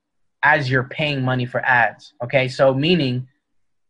[0.43, 2.15] as you're paying money for ads?
[2.23, 3.27] Okay, so meaning,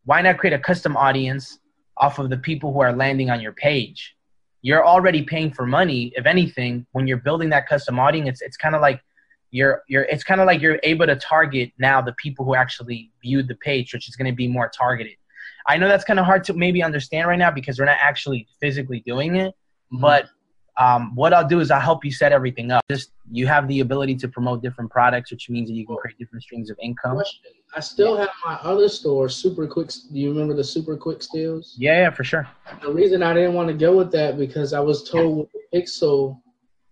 [0.05, 1.59] why not create a custom audience
[1.99, 4.15] off of the people who are landing on your page.
[4.63, 6.13] You're already paying for money.
[6.17, 9.01] If anything, when you're building that custom audience, it's, it's kind of like
[9.51, 13.11] you're you're it's kind of like you're able to target now the people who actually
[13.23, 15.15] viewed the page, which is going to be more targeted.
[15.67, 18.47] I know that's kind of hard to maybe understand right now because we're not actually
[18.61, 19.55] physically doing it,
[19.93, 20.01] mm-hmm.
[20.01, 20.27] but
[20.79, 22.83] um, what I'll do is I'll help you set everything up.
[22.91, 26.19] Just you have the ability to promote different products, which means that you can create
[26.19, 27.17] different streams of income.
[27.17, 27.41] Question.
[27.75, 29.91] I still have my other store, Super Quick.
[29.91, 31.75] Do you remember the Super Quick Steals?
[31.77, 32.49] Yeah, yeah, for sure.
[32.81, 36.41] The reason I didn't want to go with that because I was told the Pixel,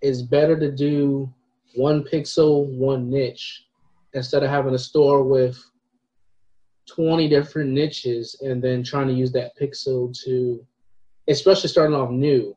[0.03, 1.33] is better to do
[1.77, 3.64] one pixel, one niche,
[4.14, 5.62] instead of having a store with
[6.89, 10.64] 20 different niches and then trying to use that pixel to,
[11.29, 12.57] especially starting off new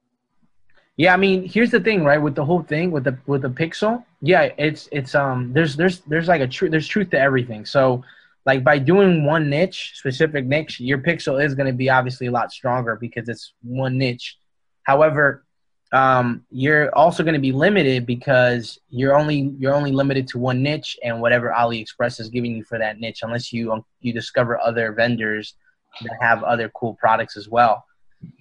[1.00, 2.18] yeah, I mean, here's the thing, right?
[2.18, 6.00] With the whole thing with the with the Pixel, yeah, it's it's um there's there's
[6.02, 7.64] there's like a truth there's truth to everything.
[7.66, 8.04] So
[8.46, 12.32] like by doing one niche, specific niche, your Pixel is going to be obviously a
[12.32, 14.40] lot stronger because it's one niche.
[14.84, 15.46] However,
[15.92, 20.62] um, you're also going to be limited because you're only you're only limited to one
[20.62, 24.60] niche and whatever AliExpress is giving you for that niche, unless you um, you discover
[24.60, 25.56] other vendors
[26.02, 27.84] that have other cool products as well.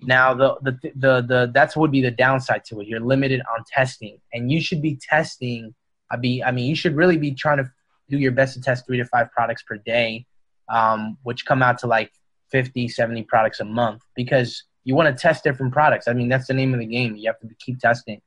[0.02, 2.88] Now, the, the the the that's would be the downside to it.
[2.88, 5.74] You're limited on testing, and you should be testing.
[6.10, 7.70] I be I mean, you should really be trying to
[8.10, 10.26] do your best to test three to five products per day,
[10.68, 12.12] um, which come out to like
[12.50, 16.08] 50, 70 products a month because you want to test different products.
[16.08, 17.14] I mean, that's the name of the game.
[17.14, 18.22] You have to keep testing.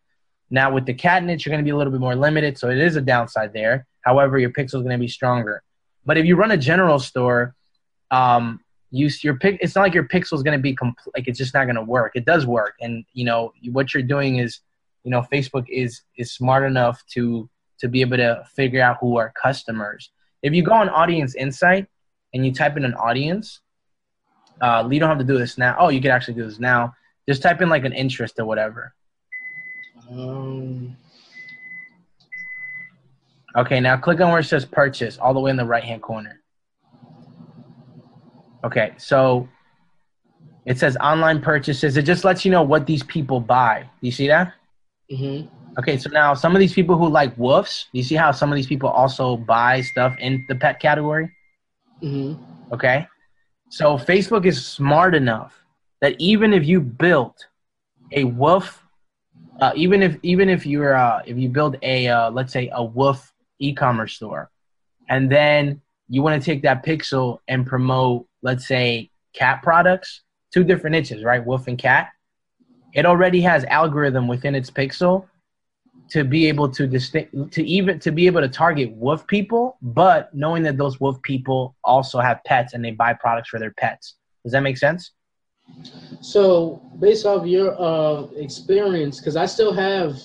[0.51, 2.70] Now, with the cat niche, you're going to be a little bit more limited, so
[2.70, 3.88] it is a downside there.
[4.01, 5.64] However, your pixel is going to be stronger.
[6.05, 7.55] But if you run a general store,
[8.12, 8.59] um,
[8.91, 11.38] use your pick it's not like your pixel is going to be compl- like it's
[11.38, 14.59] just not going to work it does work and you know what you're doing is
[15.05, 17.49] you know facebook is is smart enough to
[17.80, 20.12] to be able to figure out who are customers
[20.43, 21.88] if you go on audience insight
[22.34, 23.62] and you type in an audience
[24.62, 26.93] uh you don't have to do this now oh you can actually do this now
[27.28, 28.93] just type in like an interest or whatever
[30.12, 30.95] um
[33.55, 36.01] okay now click on where it says purchase all the way in the right hand
[36.01, 36.41] corner
[38.64, 39.49] Okay, so
[40.66, 41.97] it says online purchases.
[41.97, 43.82] It just lets you know what these people buy.
[44.01, 44.53] Do you see that?
[45.12, 45.47] Mm-hmm.
[45.80, 48.55] Okay, so now some of these people who like wolves, you see how some of
[48.55, 51.32] these people also buy stuff in the pet category?
[52.03, 52.74] Mm-hmm.
[52.74, 53.07] Okay,
[53.72, 55.58] so Facebook is smart enough
[56.02, 57.48] that even if you built
[58.12, 58.84] a woof,
[59.62, 62.84] uh, even if even if you're uh, if you build a uh, let's say a
[62.84, 64.52] woof e-commerce store,
[65.08, 70.66] and then you want to take that pixel and promote let's say cat products, two
[70.66, 71.46] different niches, right?
[71.46, 72.10] Wolf and cat.
[72.94, 75.28] It already has algorithm within its pixel
[76.12, 80.34] to be able to distinct to even to be able to target wolf people, but
[80.34, 84.16] knowing that those wolf people also have pets and they buy products for their pets.
[84.43, 85.12] Does that make sense?
[86.22, 90.18] So, based off your uh, experience, because I still have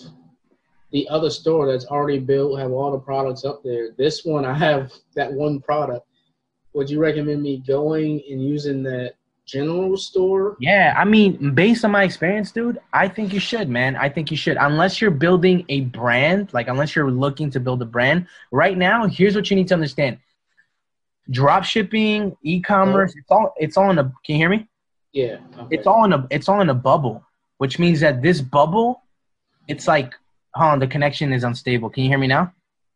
[0.90, 3.90] the other store that's already built, have all the products up there.
[3.96, 6.06] This one, I have that one product
[6.76, 9.14] would you recommend me going and using that
[9.46, 10.56] general store?
[10.60, 13.96] Yeah, I mean, based on my experience, dude, I think you should, man.
[13.96, 14.56] I think you should.
[14.58, 19.06] Unless you're building a brand, like unless you're looking to build a brand, right now,
[19.06, 20.18] here's what you need to understand.
[21.30, 23.18] Drop shipping, e-commerce, oh.
[23.18, 24.68] it's all it's all in a can you hear me?
[25.12, 25.38] Yeah.
[25.58, 25.76] Okay.
[25.76, 27.24] It's all in a it's all in a bubble,
[27.58, 29.02] which means that this bubble,
[29.66, 30.14] it's like
[30.54, 31.90] hold on, the connection is unstable.
[31.90, 32.52] Can you hear me now?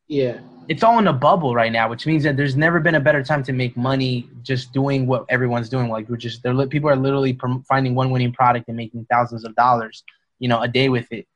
[0.07, 0.41] Yeah
[0.71, 3.25] it's all in a bubble right now, which means that there's never been a better
[3.25, 5.89] time to make money just doing what everyone's doing.
[5.89, 9.53] Like we're just they're people are literally finding one winning product and making thousands of
[9.57, 10.05] dollars,
[10.39, 11.27] you know, a day with it.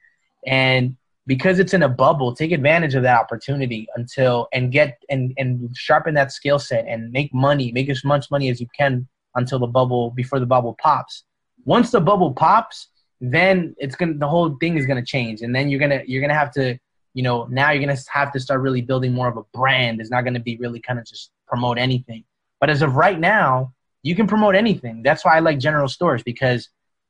[0.47, 5.35] And because it's in a bubble, take advantage of that opportunity until and get and
[5.37, 9.09] and sharpen that skill set and make money, make as much money as you can
[9.35, 11.25] until the bubble before the bubble pops.
[11.65, 12.87] Once the bubble pops,
[13.21, 16.35] then it's gonna the whole thing is gonna change, and then you're gonna you're gonna
[16.35, 16.79] have to
[17.15, 20.01] you know, now you're gonna have to start really building more of a brand.
[20.01, 22.25] It's not gonna be really kind of just promote anything.
[22.61, 25.03] But as of right now, you can promote anything.
[25.03, 26.69] That's why I like general stores because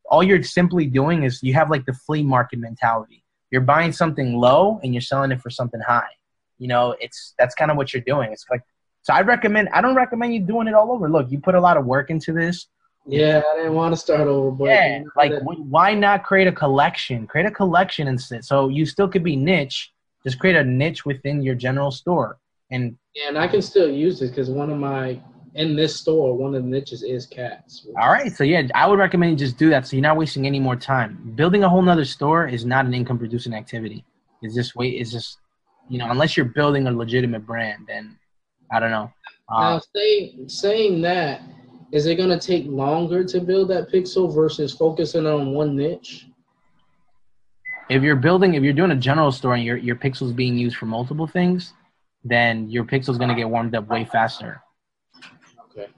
[0.08, 3.24] all you're simply doing is you have like the flea market mentality.
[3.50, 6.10] You're buying something low and you're selling it for something high.
[6.58, 8.30] You know, it's that's kind of what you're doing.
[8.32, 8.62] It's like
[9.02, 11.10] so I recommend I don't recommend you doing it all over.
[11.10, 12.68] Look, you put a lot of work into this.
[13.06, 17.26] Yeah, I didn't want to start over, but yeah, like why not create a collection?
[17.26, 19.92] Create a collection instead, so you still could be niche,
[20.24, 22.38] just create a niche within your general store.
[22.70, 25.20] And yeah, and I can still use it because one of my
[25.54, 27.86] in this store, one of the niches is cats.
[28.00, 30.46] All right, so yeah, I would recommend you just do that, so you're not wasting
[30.46, 31.32] any more time.
[31.36, 34.04] Building a whole nother store is not an income producing activity.
[34.42, 35.38] It's just wait, it's just
[35.88, 38.18] you know, unless you're building a legitimate brand, then
[38.72, 39.12] I don't know.
[39.48, 41.42] Uh, now, saying saying that,
[41.92, 46.26] is it gonna take longer to build that pixel versus focusing on one niche?
[47.88, 50.76] If you're building, if you're doing a general store and your your pixel's being used
[50.76, 51.74] for multiple things,
[52.22, 54.62] then your pixel's gonna get warmed up way faster.
[55.70, 55.88] Okay.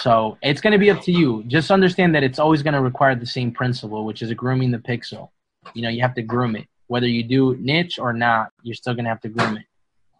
[0.00, 1.42] So it's going to be up to you.
[1.46, 4.78] Just understand that it's always going to require the same principle, which is grooming the
[4.78, 5.30] pixel.
[5.74, 6.66] You know, you have to groom it.
[6.86, 9.66] Whether you do niche or not, you're still going to have to groom it.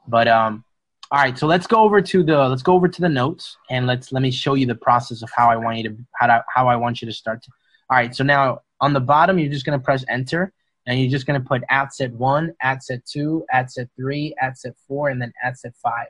[0.06, 0.64] But um,
[1.10, 1.38] all right.
[1.38, 4.22] So let's go over to the let's go over to the notes and let's let
[4.22, 6.76] me show you the process of how I want you to how to, how I
[6.76, 7.42] want you to start.
[7.42, 7.50] To,
[7.90, 8.14] all right.
[8.14, 10.52] So now on the bottom, you're just going to press enter
[10.88, 14.34] and you're just going to put ad set one, ad set two, ad set three,
[14.40, 16.08] ad set four, and then ad set five.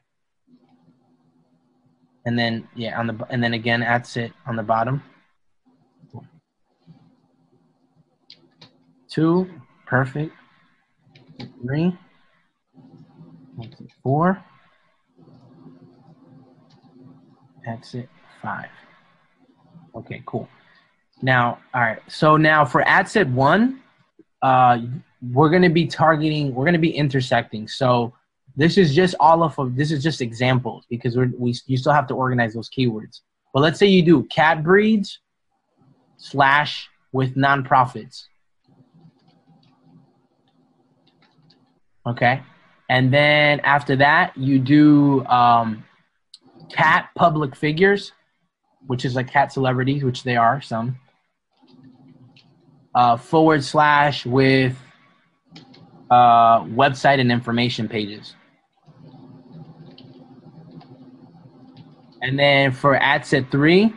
[2.25, 5.03] And then yeah on the and then again ad set on the bottom.
[9.11, 9.51] Two
[9.87, 10.33] perfect.
[11.63, 11.97] Three.
[14.03, 14.45] Four.
[17.67, 18.09] Exit
[18.43, 18.69] five.
[19.95, 20.49] Okay cool.
[21.23, 23.81] Now all right so now for ad set one
[24.43, 24.79] uh
[25.33, 28.13] we're going to be targeting we're going to be intersecting so
[28.59, 32.09] this is just all of this is just examples because we're, we you still have
[32.09, 33.21] to organize those keywords.
[33.55, 35.21] But let's say you do cat breeds
[36.17, 38.25] slash with nonprofits.
[42.05, 42.43] Okay,
[42.91, 45.85] and then after that you do um,
[46.69, 48.11] cat public figures,
[48.89, 50.99] which is like cat celebrities, which they are some.
[52.99, 54.77] Uh, forward slash with
[56.11, 58.35] uh, website and information pages.
[62.21, 63.95] And then for ad set three,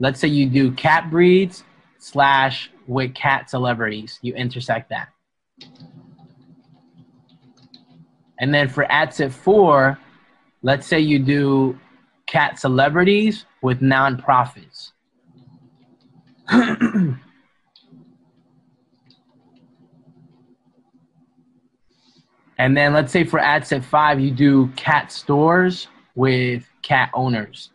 [0.00, 1.62] let's say you do cat breeds
[2.00, 4.18] slash with cat celebrities.
[4.20, 5.10] You intersect that.
[8.40, 9.96] And then for ad set four,
[10.60, 11.78] let's say you do
[12.26, 14.90] cat celebrities with nonprofits.
[22.58, 27.70] and then let's say for ad set five, you do cat stores with cat owners.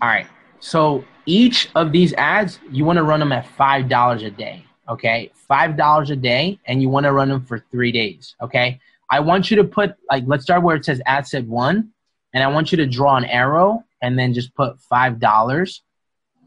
[0.00, 0.26] All right.
[0.60, 4.64] So each of these ads, you want to run them at $5 a day.
[4.88, 5.30] Okay.
[5.48, 8.34] $5 a day, and you want to run them for three days.
[8.42, 8.80] Okay.
[9.10, 11.90] I want you to put, like, let's start where it says ad set one,
[12.32, 15.80] and I want you to draw an arrow and then just put $5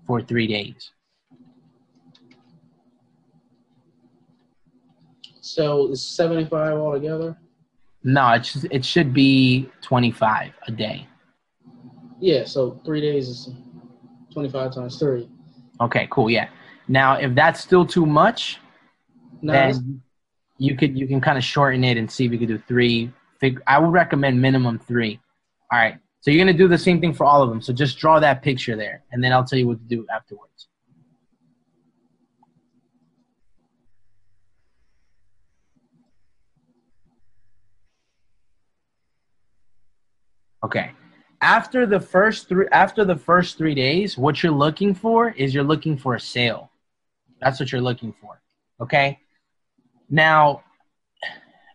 [0.06, 0.92] for three days.
[5.46, 7.38] So it's 75 altogether?
[8.04, 11.08] No, it should, it should be 25 a day.
[12.20, 13.50] Yeah, so three days is
[14.34, 15.30] 25 times three.
[15.80, 16.32] Okay, cool.
[16.32, 16.50] Yeah.
[16.88, 18.60] Now, if that's still too much,
[19.44, 20.02] no, then
[20.58, 23.12] you could you can kind of shorten it and see if you could do three.
[23.40, 25.20] Fig- I would recommend minimum three.
[25.72, 26.00] All right.
[26.22, 27.62] So you're gonna do the same thing for all of them.
[27.62, 30.70] So just draw that picture there, and then I'll tell you what to do afterwards.
[40.66, 40.92] Okay.
[41.42, 45.70] After the first three after the first 3 days, what you're looking for is you're
[45.74, 46.72] looking for a sale.
[47.40, 48.42] That's what you're looking for.
[48.82, 49.20] Okay?
[50.10, 50.64] Now,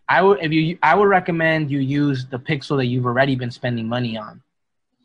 [0.09, 3.51] I would if you I would recommend you use the pixel that you've already been
[3.51, 4.41] spending money on.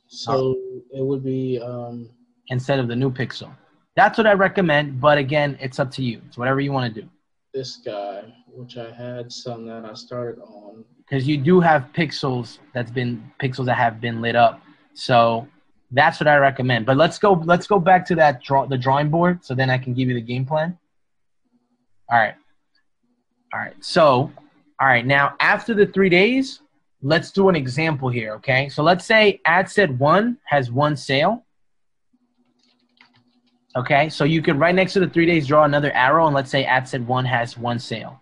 [0.08, 0.56] So
[0.92, 2.10] it would be um
[2.48, 3.50] instead of the new pixel.
[3.94, 6.20] That's what I recommend, but again, it's up to you.
[6.26, 7.08] It's whatever you want to do.
[7.54, 12.58] This guy, which I had some that I started on because you do have pixels
[12.74, 14.60] that's been pixels that have been lit up.
[14.94, 15.46] So
[15.90, 16.86] that's what I recommend.
[16.86, 19.78] But let's go let's go back to that draw the drawing board so then I
[19.78, 20.76] can give you the game plan.
[22.10, 22.34] All right.
[23.52, 23.74] All right.
[23.84, 24.32] So,
[24.80, 26.60] all right, now after the 3 days,
[27.02, 28.68] let's do an example here, okay?
[28.68, 31.44] So let's say ad set 1 has one sale.
[33.76, 34.08] Okay?
[34.08, 36.64] So you could right next to the 3 days draw another arrow and let's say
[36.64, 38.20] ad set 1 has one sale.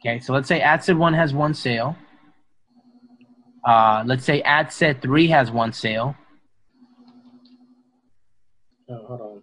[0.00, 1.94] Okay, so let's say ad set one has one sale.
[3.66, 6.16] Uh, let's say ad set three has one sale.
[8.88, 9.42] Oh, hold on.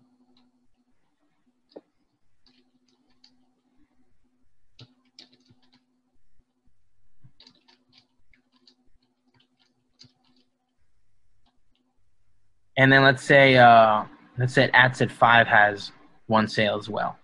[12.78, 14.06] And then let's say uh,
[14.40, 15.92] let's say ad set five has
[16.26, 17.20] one sale as well.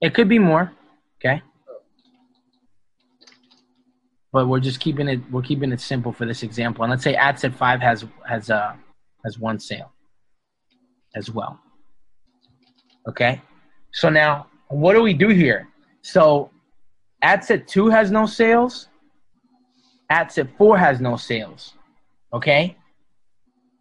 [0.00, 0.72] It could be more.
[1.20, 1.42] Okay
[4.32, 6.82] but we're just keeping it we're keeping it simple for this example.
[6.84, 8.74] And let's say ad set five has has uh
[9.24, 9.92] has one sale
[11.14, 11.60] as well.
[13.06, 13.40] Okay,
[13.92, 15.68] so now what do we do here?
[16.00, 16.50] So
[17.20, 18.88] ad set two has no sales.
[20.08, 21.74] ad set four has no sales.
[22.32, 22.76] Okay?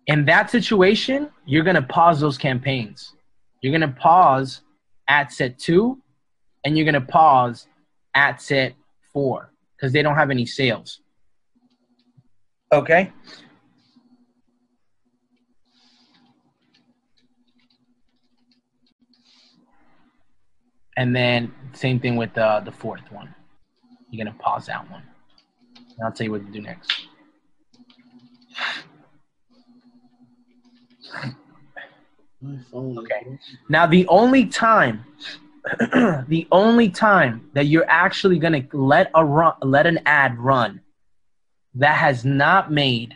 [0.08, 3.14] In that situation, you're gonna pause those campaigns.
[3.62, 4.62] You're gonna pause
[5.08, 6.02] ad set two
[6.66, 7.68] and you're gonna pause
[8.14, 8.74] ad set
[9.14, 9.51] four
[9.82, 11.02] because they don't have any sales.
[12.72, 13.12] Okay?
[20.98, 23.34] And then same thing with the the fourth one.
[24.12, 25.04] You're gonna pause that one.
[25.76, 27.08] And I'll tell you what to do next.
[32.42, 33.00] My phone.
[33.00, 33.40] Okay.
[33.70, 35.06] Now the only time
[36.28, 40.82] the only time that you're actually gonna let a run let an ad run
[41.76, 43.16] that has not made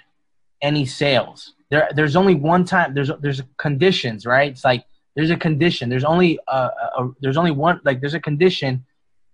[0.62, 1.54] any sales.
[1.70, 4.52] There there's only one time there's there's conditions, right?
[4.52, 4.86] It's like
[5.16, 5.90] there's a condition.
[5.90, 8.86] There's only a, a there's only one like there's a condition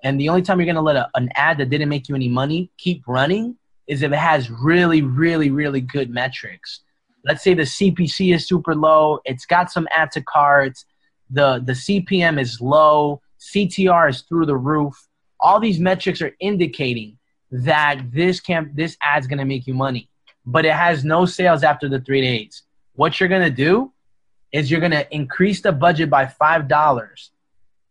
[0.04, 2.30] and the only time you're gonna let a, an ad that didn't make you any
[2.30, 3.58] money keep running
[3.88, 6.82] is if it has really, really, really good metrics.
[7.24, 10.86] Let's say the CPC is super low, it's got some add to carts,
[11.32, 15.08] the the CPM is low, CTR is through the roof.
[15.40, 17.18] All these metrics are indicating
[17.52, 20.10] that this camp this ad's gonna make you money,
[20.46, 22.64] but it has no sales after the three days.
[22.94, 23.92] What you're gonna do
[24.52, 27.32] is you're gonna increase the budget by five dollars.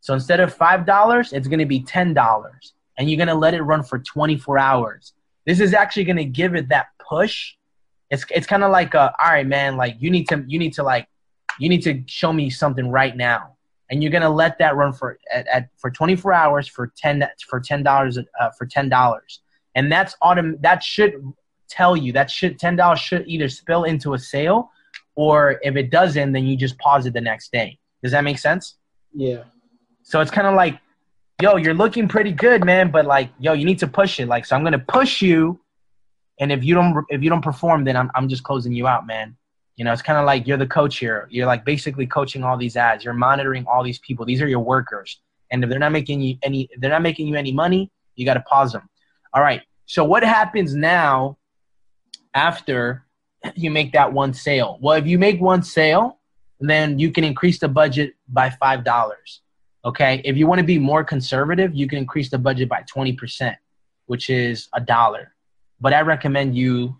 [0.00, 3.62] So instead of five dollars, it's gonna be ten dollars, and you're gonna let it
[3.62, 5.12] run for 24 hours.
[5.46, 7.54] This is actually gonna give it that push.
[8.10, 10.74] It's it's kind of like a, all right, man, like you need to you need
[10.74, 11.08] to like
[11.60, 13.56] you need to show me something right now,
[13.90, 17.60] and you're gonna let that run for at, at for 24 hours for 10 for
[17.60, 19.40] ten dollars uh, for ten dollars,
[19.74, 21.14] and that's autom- that should
[21.68, 24.70] tell you that should ten dollars should either spill into a sale,
[25.14, 27.78] or if it doesn't, then you just pause it the next day.
[28.02, 28.76] Does that make sense?
[29.14, 29.44] Yeah.
[30.02, 30.78] So it's kind of like,
[31.42, 34.26] yo, you're looking pretty good, man, but like, yo, you need to push it.
[34.26, 35.60] Like, so I'm gonna push you,
[36.38, 39.06] and if you don't if you don't perform, then I'm I'm just closing you out,
[39.06, 39.36] man.
[39.76, 41.26] You know, it's kind of like you're the coach here.
[41.30, 43.04] You're like basically coaching all these ads.
[43.04, 44.26] You're monitoring all these people.
[44.26, 47.36] These are your workers, and if they're not making you any, they're not making you
[47.36, 47.90] any money.
[48.16, 48.88] You got to pause them.
[49.32, 49.62] All right.
[49.86, 51.38] So what happens now
[52.34, 53.04] after
[53.54, 54.78] you make that one sale?
[54.80, 56.18] Well, if you make one sale,
[56.60, 59.40] then you can increase the budget by five dollars.
[59.84, 60.20] Okay.
[60.24, 63.56] If you want to be more conservative, you can increase the budget by 20%,
[64.06, 65.34] which is a dollar.
[65.80, 66.96] But I recommend you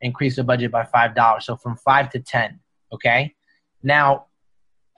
[0.00, 1.42] increase the budget by $5.
[1.42, 2.58] So from five to 10.
[2.92, 3.34] Okay.
[3.82, 4.26] Now,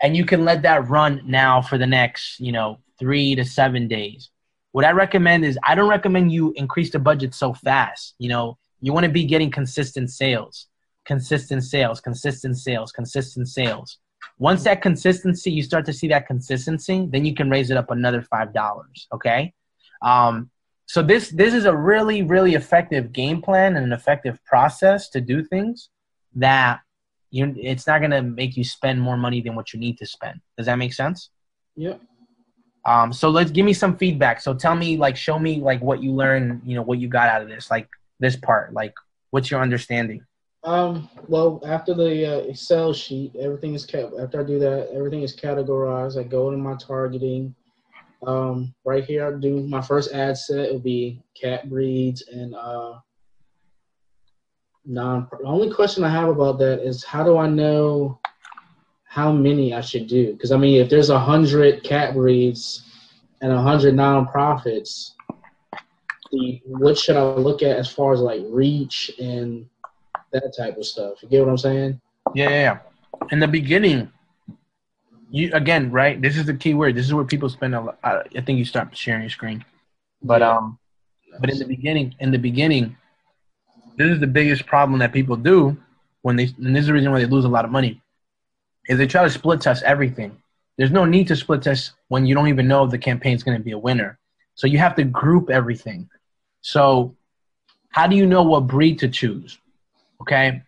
[0.03, 3.89] and you can let that run now for the next, you know, three to seven
[3.89, 4.31] days.
[4.73, 8.15] What I recommend is I don't recommend you increase the budget so fast.
[8.19, 10.67] You know, you want to be getting consistent sales,
[11.07, 13.99] consistent sales, consistent sales, consistent sales.
[14.39, 17.91] Once that consistency, you start to see that consistency, then you can raise it up
[17.91, 19.07] another five dollars.
[19.13, 19.55] Okay.
[20.03, 20.51] Um,
[20.87, 25.21] so this this is a really really effective game plan and an effective process to
[25.21, 25.89] do things
[26.35, 26.81] that
[27.31, 30.41] you it's not gonna make you spend more money than what you need to spend.
[30.57, 31.31] Does that make sense?
[31.77, 32.01] Yep.
[32.87, 34.41] Um, so let's give me some feedback.
[34.41, 37.31] So tell me, like, show me like what you learned, you know, what you got
[37.31, 37.89] out of this, like
[38.21, 38.95] this part, like
[39.31, 40.25] what's your understanding?
[40.63, 41.11] Um.
[41.29, 44.15] Well, after the uh, Excel sheet, everything is kept.
[44.19, 46.19] After I do that, everything is categorized.
[46.19, 47.55] I go into my targeting.
[48.27, 48.75] Um.
[48.85, 50.67] Right here, I'll do my first ad set.
[50.67, 52.99] It'll be cat breeds and uh.
[54.87, 55.29] Non.
[55.31, 58.21] The only question I have about that is how do I know
[59.05, 60.33] how many I should do?
[60.33, 62.83] Because I mean, if there's a hundred cat breeds
[63.41, 65.13] and a hundred nonprofits,
[66.33, 69.67] the what should I look at as far as like reach and
[70.35, 71.23] that type of stuff.
[71.23, 72.01] You get what I'm saying?
[72.35, 72.79] Yeah, yeah, yeah.
[73.31, 74.11] In the beginning,
[75.35, 76.21] you again, right?
[76.23, 76.95] This is the key word.
[76.95, 77.99] This is where people spend a lot.
[78.05, 79.65] I I think you start sharing your screen,
[80.23, 80.57] but Yeah.
[80.57, 80.79] um,
[81.41, 82.97] but in the beginning, in the beginning,
[83.99, 85.77] this is the biggest problem that people do
[86.23, 88.01] when they, and this is the reason why they lose a lot of money,
[88.89, 90.31] is they try to split test everything.
[90.79, 93.59] There's no need to split test when you don't even know if the campaign's going
[93.59, 94.19] to be a winner.
[94.55, 96.09] So you have to group everything.
[96.61, 97.17] So
[97.91, 99.59] how do you know what breed to choose?
[100.21, 100.63] Okay,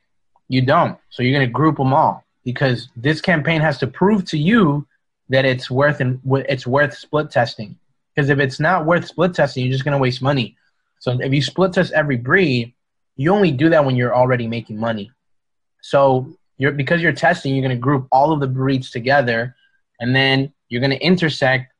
[0.48, 0.98] you don't.
[1.10, 4.86] So you're going to group them all because this campaign has to prove to you
[5.28, 7.76] that it's worth and it's worth split testing.
[8.14, 10.56] Because if it's not worth split testing, you're just going to waste money.
[11.00, 12.72] So if you split test every breed,
[13.16, 15.10] you only do that when you're already making money.
[15.82, 19.56] So you're because you're testing, you're going to group all of the breeds together,
[19.98, 21.72] and then you're going to intersect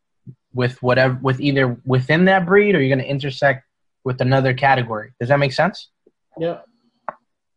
[0.53, 3.64] with whatever with either within that breed or you're going to intersect
[4.03, 5.12] with another category.
[5.21, 5.91] Does that make sense?
[6.39, 6.64] Yep.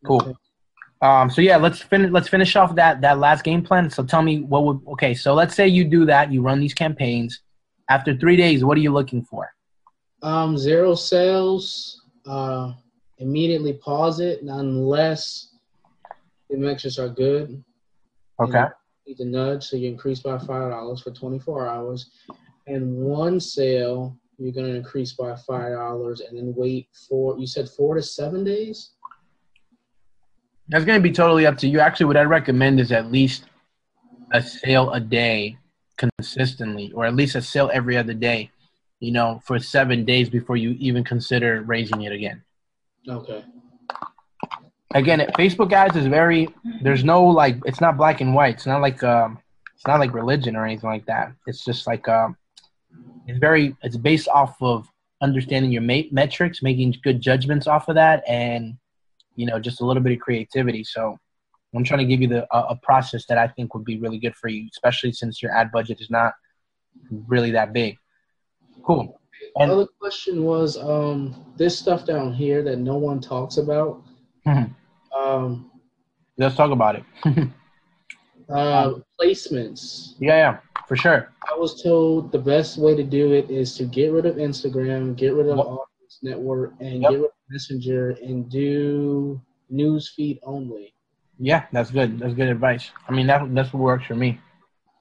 [0.05, 0.38] Cool.
[1.02, 2.12] Um, so yeah, let's finish.
[2.12, 3.89] Let's finish off that that last game plan.
[3.89, 4.82] So tell me what would.
[4.93, 6.32] Okay, so let's say you do that.
[6.32, 7.41] You run these campaigns.
[7.89, 9.50] After three days, what are you looking for?
[10.22, 12.02] Um, zero sales.
[12.26, 12.74] Uh,
[13.18, 15.56] immediately pause it unless
[16.50, 17.64] the metrics are good.
[18.39, 18.66] Okay.
[19.06, 22.12] You Need to nudge, so you increase by five dollars for 24 hours,
[22.68, 27.70] and one sale you're gonna increase by five dollars, and then wait for you said
[27.70, 28.91] four to seven days.
[30.70, 31.80] That's going to be totally up to you.
[31.80, 33.45] Actually, what I'd recommend is at least
[34.32, 35.57] a sale a day
[35.97, 38.51] consistently, or at least a sale every other day,
[38.99, 42.43] you know, for seven days before you even consider raising it again.
[43.07, 43.43] Okay.
[44.93, 46.47] Again, Facebook ads is very,
[46.82, 48.55] there's no like, it's not black and white.
[48.55, 49.39] It's not like, um,
[49.76, 51.32] it's not like religion or anything like that.
[51.47, 52.38] It's just like, um,
[53.28, 54.88] it's very, it's based off of
[55.22, 58.78] understanding your ma- metrics, making good judgments off of that, and
[59.40, 60.84] you know, just a little bit of creativity.
[60.84, 61.18] So
[61.74, 64.20] I'm trying to give you the a, a process that I think would be really
[64.20, 66.34] good for you, especially since your ad budget is not
[67.34, 67.96] really that big.
[68.84, 69.20] Cool.
[69.56, 71.20] And other question was um,
[71.56, 74.04] this stuff down here that no one talks about.
[74.46, 74.76] Mhm.
[75.18, 75.72] Um,
[76.38, 77.04] Let's talk about it.
[78.50, 80.16] uh, placements.
[80.20, 81.32] yeah, yeah, for sure.
[81.52, 85.16] I was told the best way to do it is to get rid of Instagram,
[85.16, 85.68] get rid of What?
[85.68, 87.12] Audience Network, and Yep.
[87.12, 89.39] get rid of Messenger, and do
[89.70, 90.93] news feed only.
[91.39, 92.20] Yeah, that's good.
[92.20, 92.91] That's good advice.
[93.08, 94.39] I mean, that that's what works for me.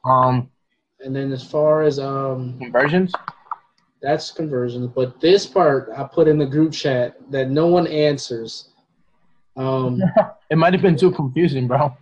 [0.04, 0.50] Um,
[1.04, 3.12] And then as far as um, conversions.
[4.00, 8.70] that's conversions, but this part I put in the group chat that no one answers.
[9.56, 10.00] Um,
[10.50, 11.94] It might have been too confusing, bro.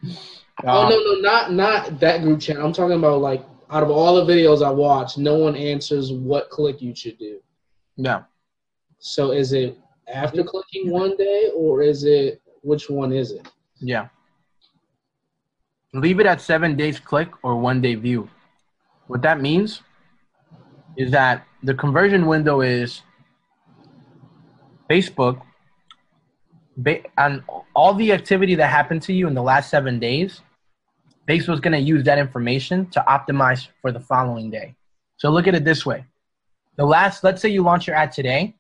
[0.65, 2.59] oh no, no, not not that group chat.
[2.59, 6.49] I'm talking about like out of all the videos I watch, no one answers what
[6.51, 7.41] click you should do.
[7.97, 8.23] Yeah.
[9.01, 9.77] So is it
[10.13, 13.47] after clicking one day, or is it which one is it?
[13.81, 14.09] Yeah.
[15.93, 18.29] Leave it at seven days click or one day view.
[19.07, 19.83] What that means
[20.97, 23.03] is that the conversion window is
[24.91, 25.41] Facebook
[26.77, 27.45] ba- on
[27.75, 30.43] all the activity that happened to you in the last seven days.
[31.29, 34.75] Facebook's going to use that information to optimize for the following day.
[35.17, 36.05] So look at it this way.
[36.77, 38.55] The last, let's say you launch your ad today,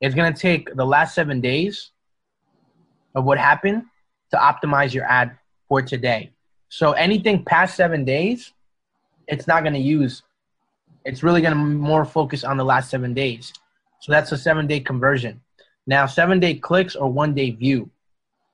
[0.00, 1.90] it's going to take the last seven days
[3.14, 3.84] of what happened
[4.30, 5.36] to optimize your ad
[5.68, 6.30] for today.
[6.68, 8.52] So anything past seven days,
[9.26, 10.22] it's not going to use.
[11.04, 13.52] It's really going to more focus on the last seven days.
[14.00, 15.40] So that's a seven day conversion.
[15.86, 17.90] Now, seven day clicks or one day view.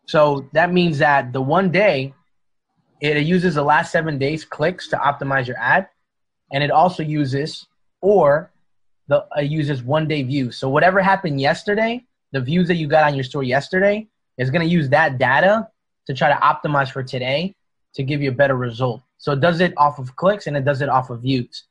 [0.06, 2.14] So that means that the one day,
[3.00, 5.88] it uses the last seven days clicks to optimize your ad,
[6.52, 7.66] and it also uses
[8.00, 8.50] or
[9.08, 10.56] the uh, uses one day views.
[10.56, 14.62] So whatever happened yesterday, the views that you got on your store yesterday, is going
[14.62, 15.68] to use that data
[16.06, 17.54] to try to optimize for today
[17.94, 19.02] to give you a better result.
[19.18, 21.64] So it does it off of clicks and it does it off of views.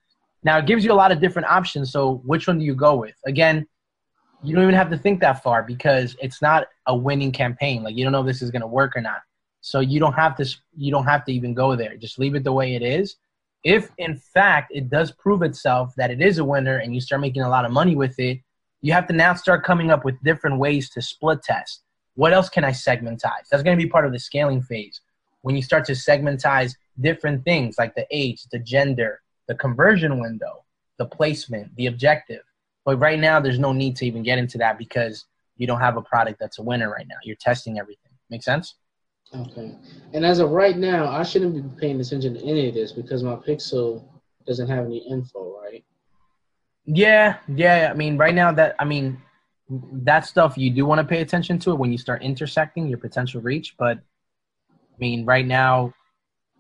[0.44, 1.92] Now it gives you a lot of different options.
[1.92, 3.16] So which one do you go with?
[3.26, 3.68] Again,
[4.44, 7.84] you don't even have to think that far because it's not a winning campaign.
[7.84, 9.22] Like you don't know if this is going to work or not.
[9.62, 11.96] So you don't have to you don't have to even go there.
[11.98, 13.16] Just leave it the way it is.
[13.66, 17.20] If in fact it does prove itself that it is a winner and you start
[17.20, 18.40] making a lot of money with it,
[18.82, 21.82] you have to now start coming up with different ways to split test.
[22.14, 23.48] What else can I segmentize?
[23.50, 25.02] That's going to be part of the scaling phase.
[25.42, 30.64] When you start to segmentize different things like the age, the gender, the conversion window,
[30.98, 32.44] the placement, the objective.
[32.86, 35.26] But right now, there's no need to even get into that because
[35.58, 37.18] you don't have a product that's a winner right now.
[37.24, 38.12] You're testing everything.
[38.30, 38.76] Make sense?
[39.42, 39.76] Okay.
[40.14, 43.24] And as of right now, I shouldn't be paying attention to any of this because
[43.24, 44.06] my Pixel
[44.48, 45.84] doesn't have any info, right?
[46.86, 47.90] Yeah, yeah.
[47.92, 49.22] I mean, right now that I mean,
[49.70, 53.00] that stuff you do want to pay attention to it when you start intersecting your
[53.00, 53.76] potential reach.
[53.78, 55.94] But I mean, right now,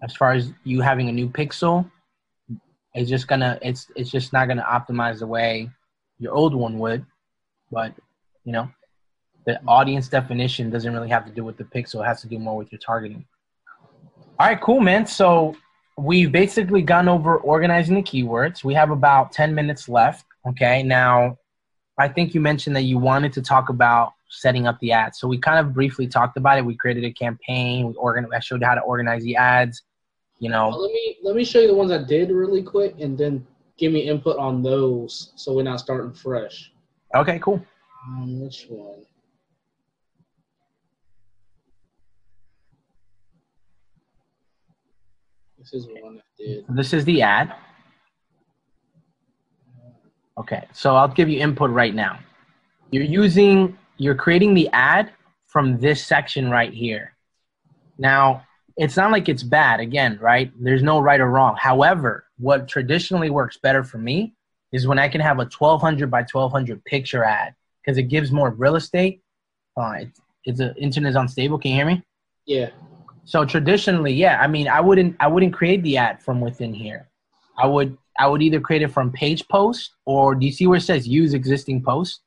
[0.03, 1.89] as far as you having a new Pixel,
[2.93, 5.69] it's just gonna it's it's just not gonna optimize the way
[6.17, 7.05] your old one would.
[7.71, 7.93] But
[8.43, 8.69] you know,
[9.46, 12.02] the audience definition doesn't really have to do with the Pixel.
[12.04, 13.26] It has to do more with your targeting.
[14.39, 15.06] All right, cool, man.
[15.06, 15.56] So
[15.98, 18.64] we've basically gone over organizing the keywords.
[18.64, 20.26] We have about 10 minutes left.
[20.48, 20.84] Okay.
[20.84, 21.38] Now,
[21.98, 25.20] I think you mentioned that you wanted to talk about setting up the ads.
[25.20, 26.66] So we kind of briefly talked about it.
[26.66, 27.88] We created a campaign.
[27.88, 29.84] We organ- I showed you how to organize the ads.
[30.39, 32.96] You Well, know, let me let me show you the ones I did really quick,
[33.00, 36.74] and then give me input on those, so we're not starting fresh.
[37.16, 37.66] okay, cool.
[38.06, 39.06] Um, which one?
[45.72, 46.66] This is one I did.
[46.70, 47.53] This is the ad.
[50.38, 52.20] Okay, so I'll give you input right now.
[52.91, 55.11] You're using, you're creating the ad
[55.47, 57.16] from this section right here.
[57.97, 58.45] Now,
[58.78, 60.51] it's not like it's bad, again, right?
[60.59, 61.55] There's no right or wrong.
[61.57, 64.36] However, what traditionally works better for me
[64.72, 68.51] is when I can have a 1200 by 1200 picture ad because it gives more
[68.51, 69.22] real estate
[69.78, 70.11] on,
[70.43, 71.57] it's, it's internet is unstable.
[71.57, 72.03] Can you hear me?
[72.45, 72.70] Yeah.
[73.26, 77.09] So traditionally, yeah, I mean, I wouldn't, I wouldn't create the ad from within here.
[77.57, 80.78] I would, I would either create it from page post or do you see where
[80.78, 82.21] it says use existing post?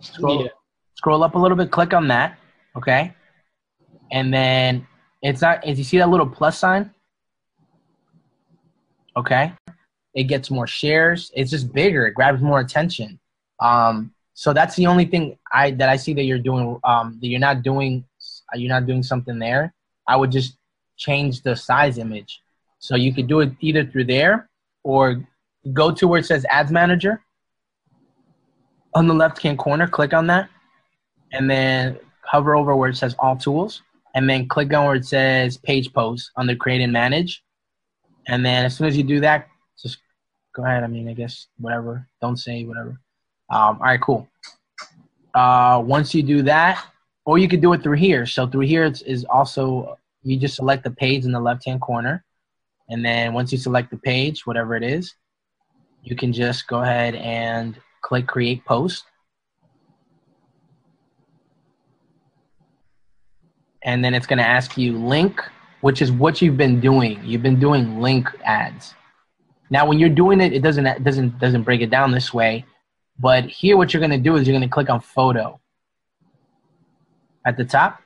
[0.00, 0.48] Scroll, Yeah.
[0.94, 2.38] scroll up a little bit, click on that,
[2.76, 3.12] okay,
[4.12, 4.86] and then
[5.22, 5.64] it's not.
[5.64, 6.94] As you see that little plus sign,
[9.16, 9.52] okay,
[10.14, 11.32] it gets more shares.
[11.34, 12.06] It's just bigger.
[12.06, 13.18] It grabs more attention.
[13.60, 16.78] Um, so that's the only thing I that I see that you're doing.
[16.84, 18.04] Um, that you're not doing.
[18.54, 19.74] You're not doing something there.
[20.06, 20.56] I would just
[20.96, 22.40] change the size image.
[22.78, 24.48] So you could do it either through there
[24.84, 25.22] or
[25.72, 27.22] go to where it says Ads Manager
[28.94, 30.48] on the left hand corner, click on that,
[31.32, 33.82] and then hover over where it says All Tools,
[34.14, 37.42] and then click on where it says Page Post under Create and Manage.
[38.26, 39.48] And then as soon as you do that,
[39.80, 39.98] just
[40.54, 40.84] go ahead.
[40.84, 42.06] I mean, I guess whatever.
[42.20, 43.00] Don't say whatever.
[43.50, 44.28] Um, all right, cool.
[45.34, 46.84] Uh, once you do that,
[47.28, 48.24] or you could do it through here.
[48.24, 51.82] So through here it's, is also you just select the page in the left hand
[51.82, 52.24] corner,
[52.88, 55.14] and then once you select the page, whatever it is,
[56.02, 59.04] you can just go ahead and click create post.
[63.82, 65.42] And then it's going to ask you link,
[65.82, 67.20] which is what you've been doing.
[67.22, 68.94] You've been doing link ads.
[69.68, 72.64] Now, when you're doing it, it doesn't it doesn't doesn't break it down this way.
[73.18, 75.60] But here, what you're going to do is you're going to click on photo
[77.48, 78.02] at the top,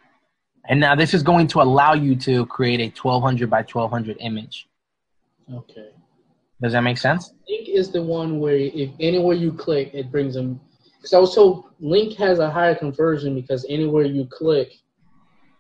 [0.69, 4.69] and now this is going to allow you to create a 1200 by 1200 image.
[5.53, 5.91] Okay.
[6.63, 7.33] Does that make sense?
[7.49, 10.61] Link is the one where if anywhere you click, it brings them.
[11.01, 14.73] Because told Link has a higher conversion because anywhere you click,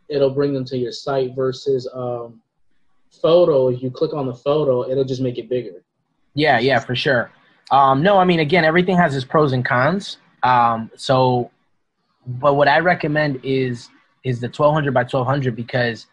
[0.08, 2.40] it'll bring them to your site versus um,
[3.20, 3.68] photo.
[3.68, 5.82] If you click on the photo, it'll just make it bigger.
[6.34, 7.32] Yeah, yeah, for sure.
[7.72, 10.18] Um, no, I mean, again, everything has its pros and cons.
[10.44, 11.50] Um, so,
[12.26, 13.88] but what I recommend is
[14.24, 16.06] is the 1200 by 1200 because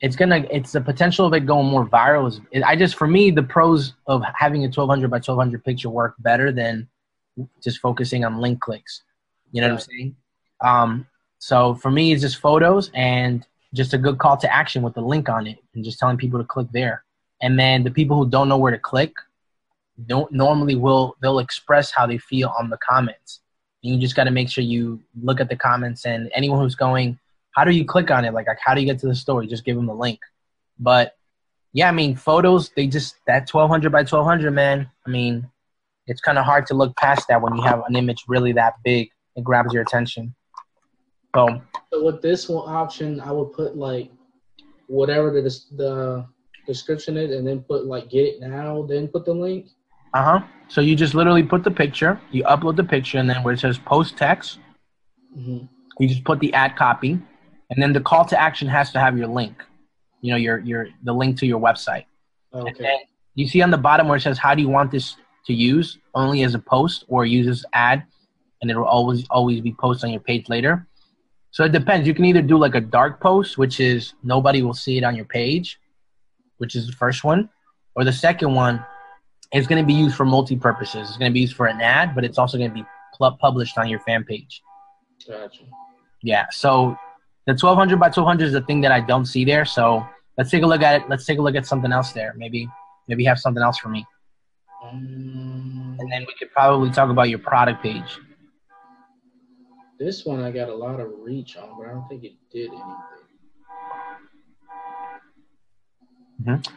[0.00, 2.28] it's gonna it's the potential of it going more viral.
[2.28, 6.14] Is, I just for me the pros of having a 1200 by 1200 picture work
[6.18, 6.88] better than
[7.62, 9.02] just focusing on link clicks.
[9.52, 10.16] You know what I'm saying?
[10.62, 11.06] Um,
[11.38, 15.00] so for me, it's just photos and just a good call to action with the
[15.00, 17.04] link on it, and just telling people to click there.
[17.40, 19.12] And then the people who don't know where to click,
[20.06, 23.40] don't normally will they'll express how they feel on the comments.
[23.84, 27.18] You just got to make sure you look at the comments and anyone who's going,
[27.50, 28.32] how do you click on it?
[28.32, 29.46] Like, like how do you get to the story?
[29.46, 30.20] Just give them the link.
[30.78, 31.16] But
[31.74, 34.90] yeah, I mean, photos they just that 1200 by 1200, man.
[35.06, 35.50] I mean,
[36.06, 38.74] it's kind of hard to look past that when you have an image really that
[38.84, 39.10] big.
[39.36, 40.34] It grabs your attention.
[41.34, 41.60] So
[41.92, 44.10] So with this one option, I would put like
[44.86, 45.42] whatever the
[45.76, 46.26] the
[46.66, 49.66] description is, and then put like get it now, then put the link.
[50.14, 50.40] Uh huh.
[50.68, 53.60] So you just literally put the picture, you upload the picture, and then where it
[53.60, 54.58] says post text,
[55.36, 55.66] Mm-hmm.
[55.98, 57.18] you just put the ad copy,
[57.70, 59.64] and then the call to action has to have your link.
[60.20, 62.04] You know, your your the link to your website.
[62.54, 63.00] Okay.
[63.34, 65.98] you see on the bottom where it says how do you want this to use
[66.14, 68.04] only as a post or use as ad,
[68.62, 70.86] and it will always always be posted on your page later.
[71.50, 72.06] So it depends.
[72.06, 75.16] You can either do like a dark post, which is nobody will see it on
[75.16, 75.80] your page,
[76.58, 77.48] which is the first one,
[77.96, 78.84] or the second one
[79.54, 81.08] is going to be used for multi purposes.
[81.08, 82.84] It's going to be used for an ad, but it's also going to be
[83.16, 84.62] pl- published on your fan page.
[85.26, 85.62] Gotcha.
[86.22, 86.46] Yeah.
[86.50, 86.96] So
[87.46, 89.64] the 1200 by 1200 is the thing that I don't see there.
[89.64, 90.04] So
[90.36, 91.08] let's take a look at it.
[91.08, 92.34] Let's take a look at something else there.
[92.36, 92.68] Maybe
[93.06, 94.04] maybe have something else for me,
[94.82, 98.18] Um, and then we could probably talk about your product page.
[99.98, 102.70] this one I got a lot of reach on, but I don't think it did
[102.70, 102.96] anything.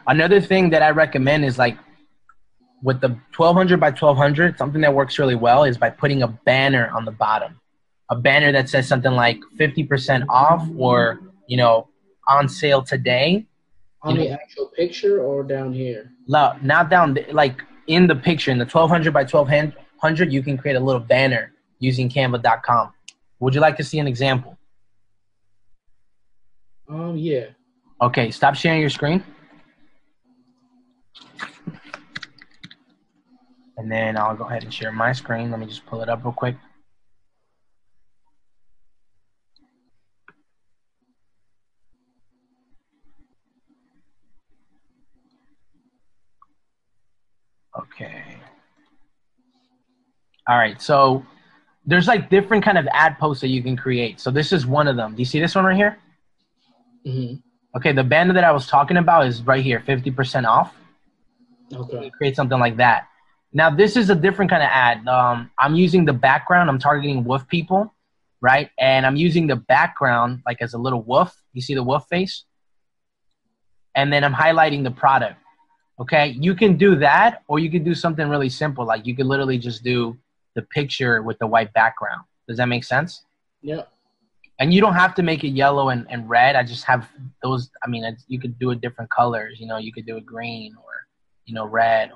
[0.06, 1.76] Another thing that I recommend is like
[2.82, 6.90] with the 1200 by 1200, something that works really well is by putting a banner
[6.94, 7.60] on the bottom.
[8.10, 11.88] A banner that says something like 50% off or, you know,
[12.26, 13.46] on sale today.
[14.02, 16.12] On You the actual picture or down here?
[16.26, 20.76] No, not down, like in the picture, in the 1200 by 1200, you can create
[20.76, 22.92] a little banner using canva.com.
[23.40, 24.56] Would you like to see an example?
[26.88, 27.46] Um, yeah.
[28.00, 29.22] Okay, stop sharing your screen.
[33.78, 35.52] And then I'll go ahead and share my screen.
[35.52, 36.56] Let me just pull it up real quick.
[47.78, 48.36] Okay.
[50.48, 51.24] All right, so
[51.86, 54.18] there's like different kind of ad posts that you can create.
[54.18, 55.14] So this is one of them.
[55.14, 55.98] Do you see this one right here?
[57.04, 57.34] hmm
[57.76, 60.74] Okay, the banner that I was talking about is right here, 50% off.
[61.72, 62.10] Okay.
[62.16, 63.08] Create something like that.
[63.52, 65.06] Now, this is a different kind of ad.
[65.08, 67.94] Um, I'm using the background, I'm targeting wolf people.
[68.40, 68.70] right?
[68.78, 71.34] And I'm using the background like as a little wolf.
[71.52, 72.44] You see the wolf face?
[73.94, 75.40] And then I'm highlighting the product.
[76.00, 78.86] Okay, you can do that, or you can do something really simple.
[78.86, 80.16] Like you could literally just do
[80.54, 82.22] the picture with the white background.
[82.46, 83.24] Does that make sense?
[83.62, 83.82] Yeah.
[84.60, 86.54] And you don't have to make it yellow and, and red.
[86.54, 87.08] I just have
[87.42, 87.70] those.
[87.84, 89.58] I mean, you could do it different colors.
[89.58, 90.92] You know, you could do it green or,
[91.46, 92.12] you know, red.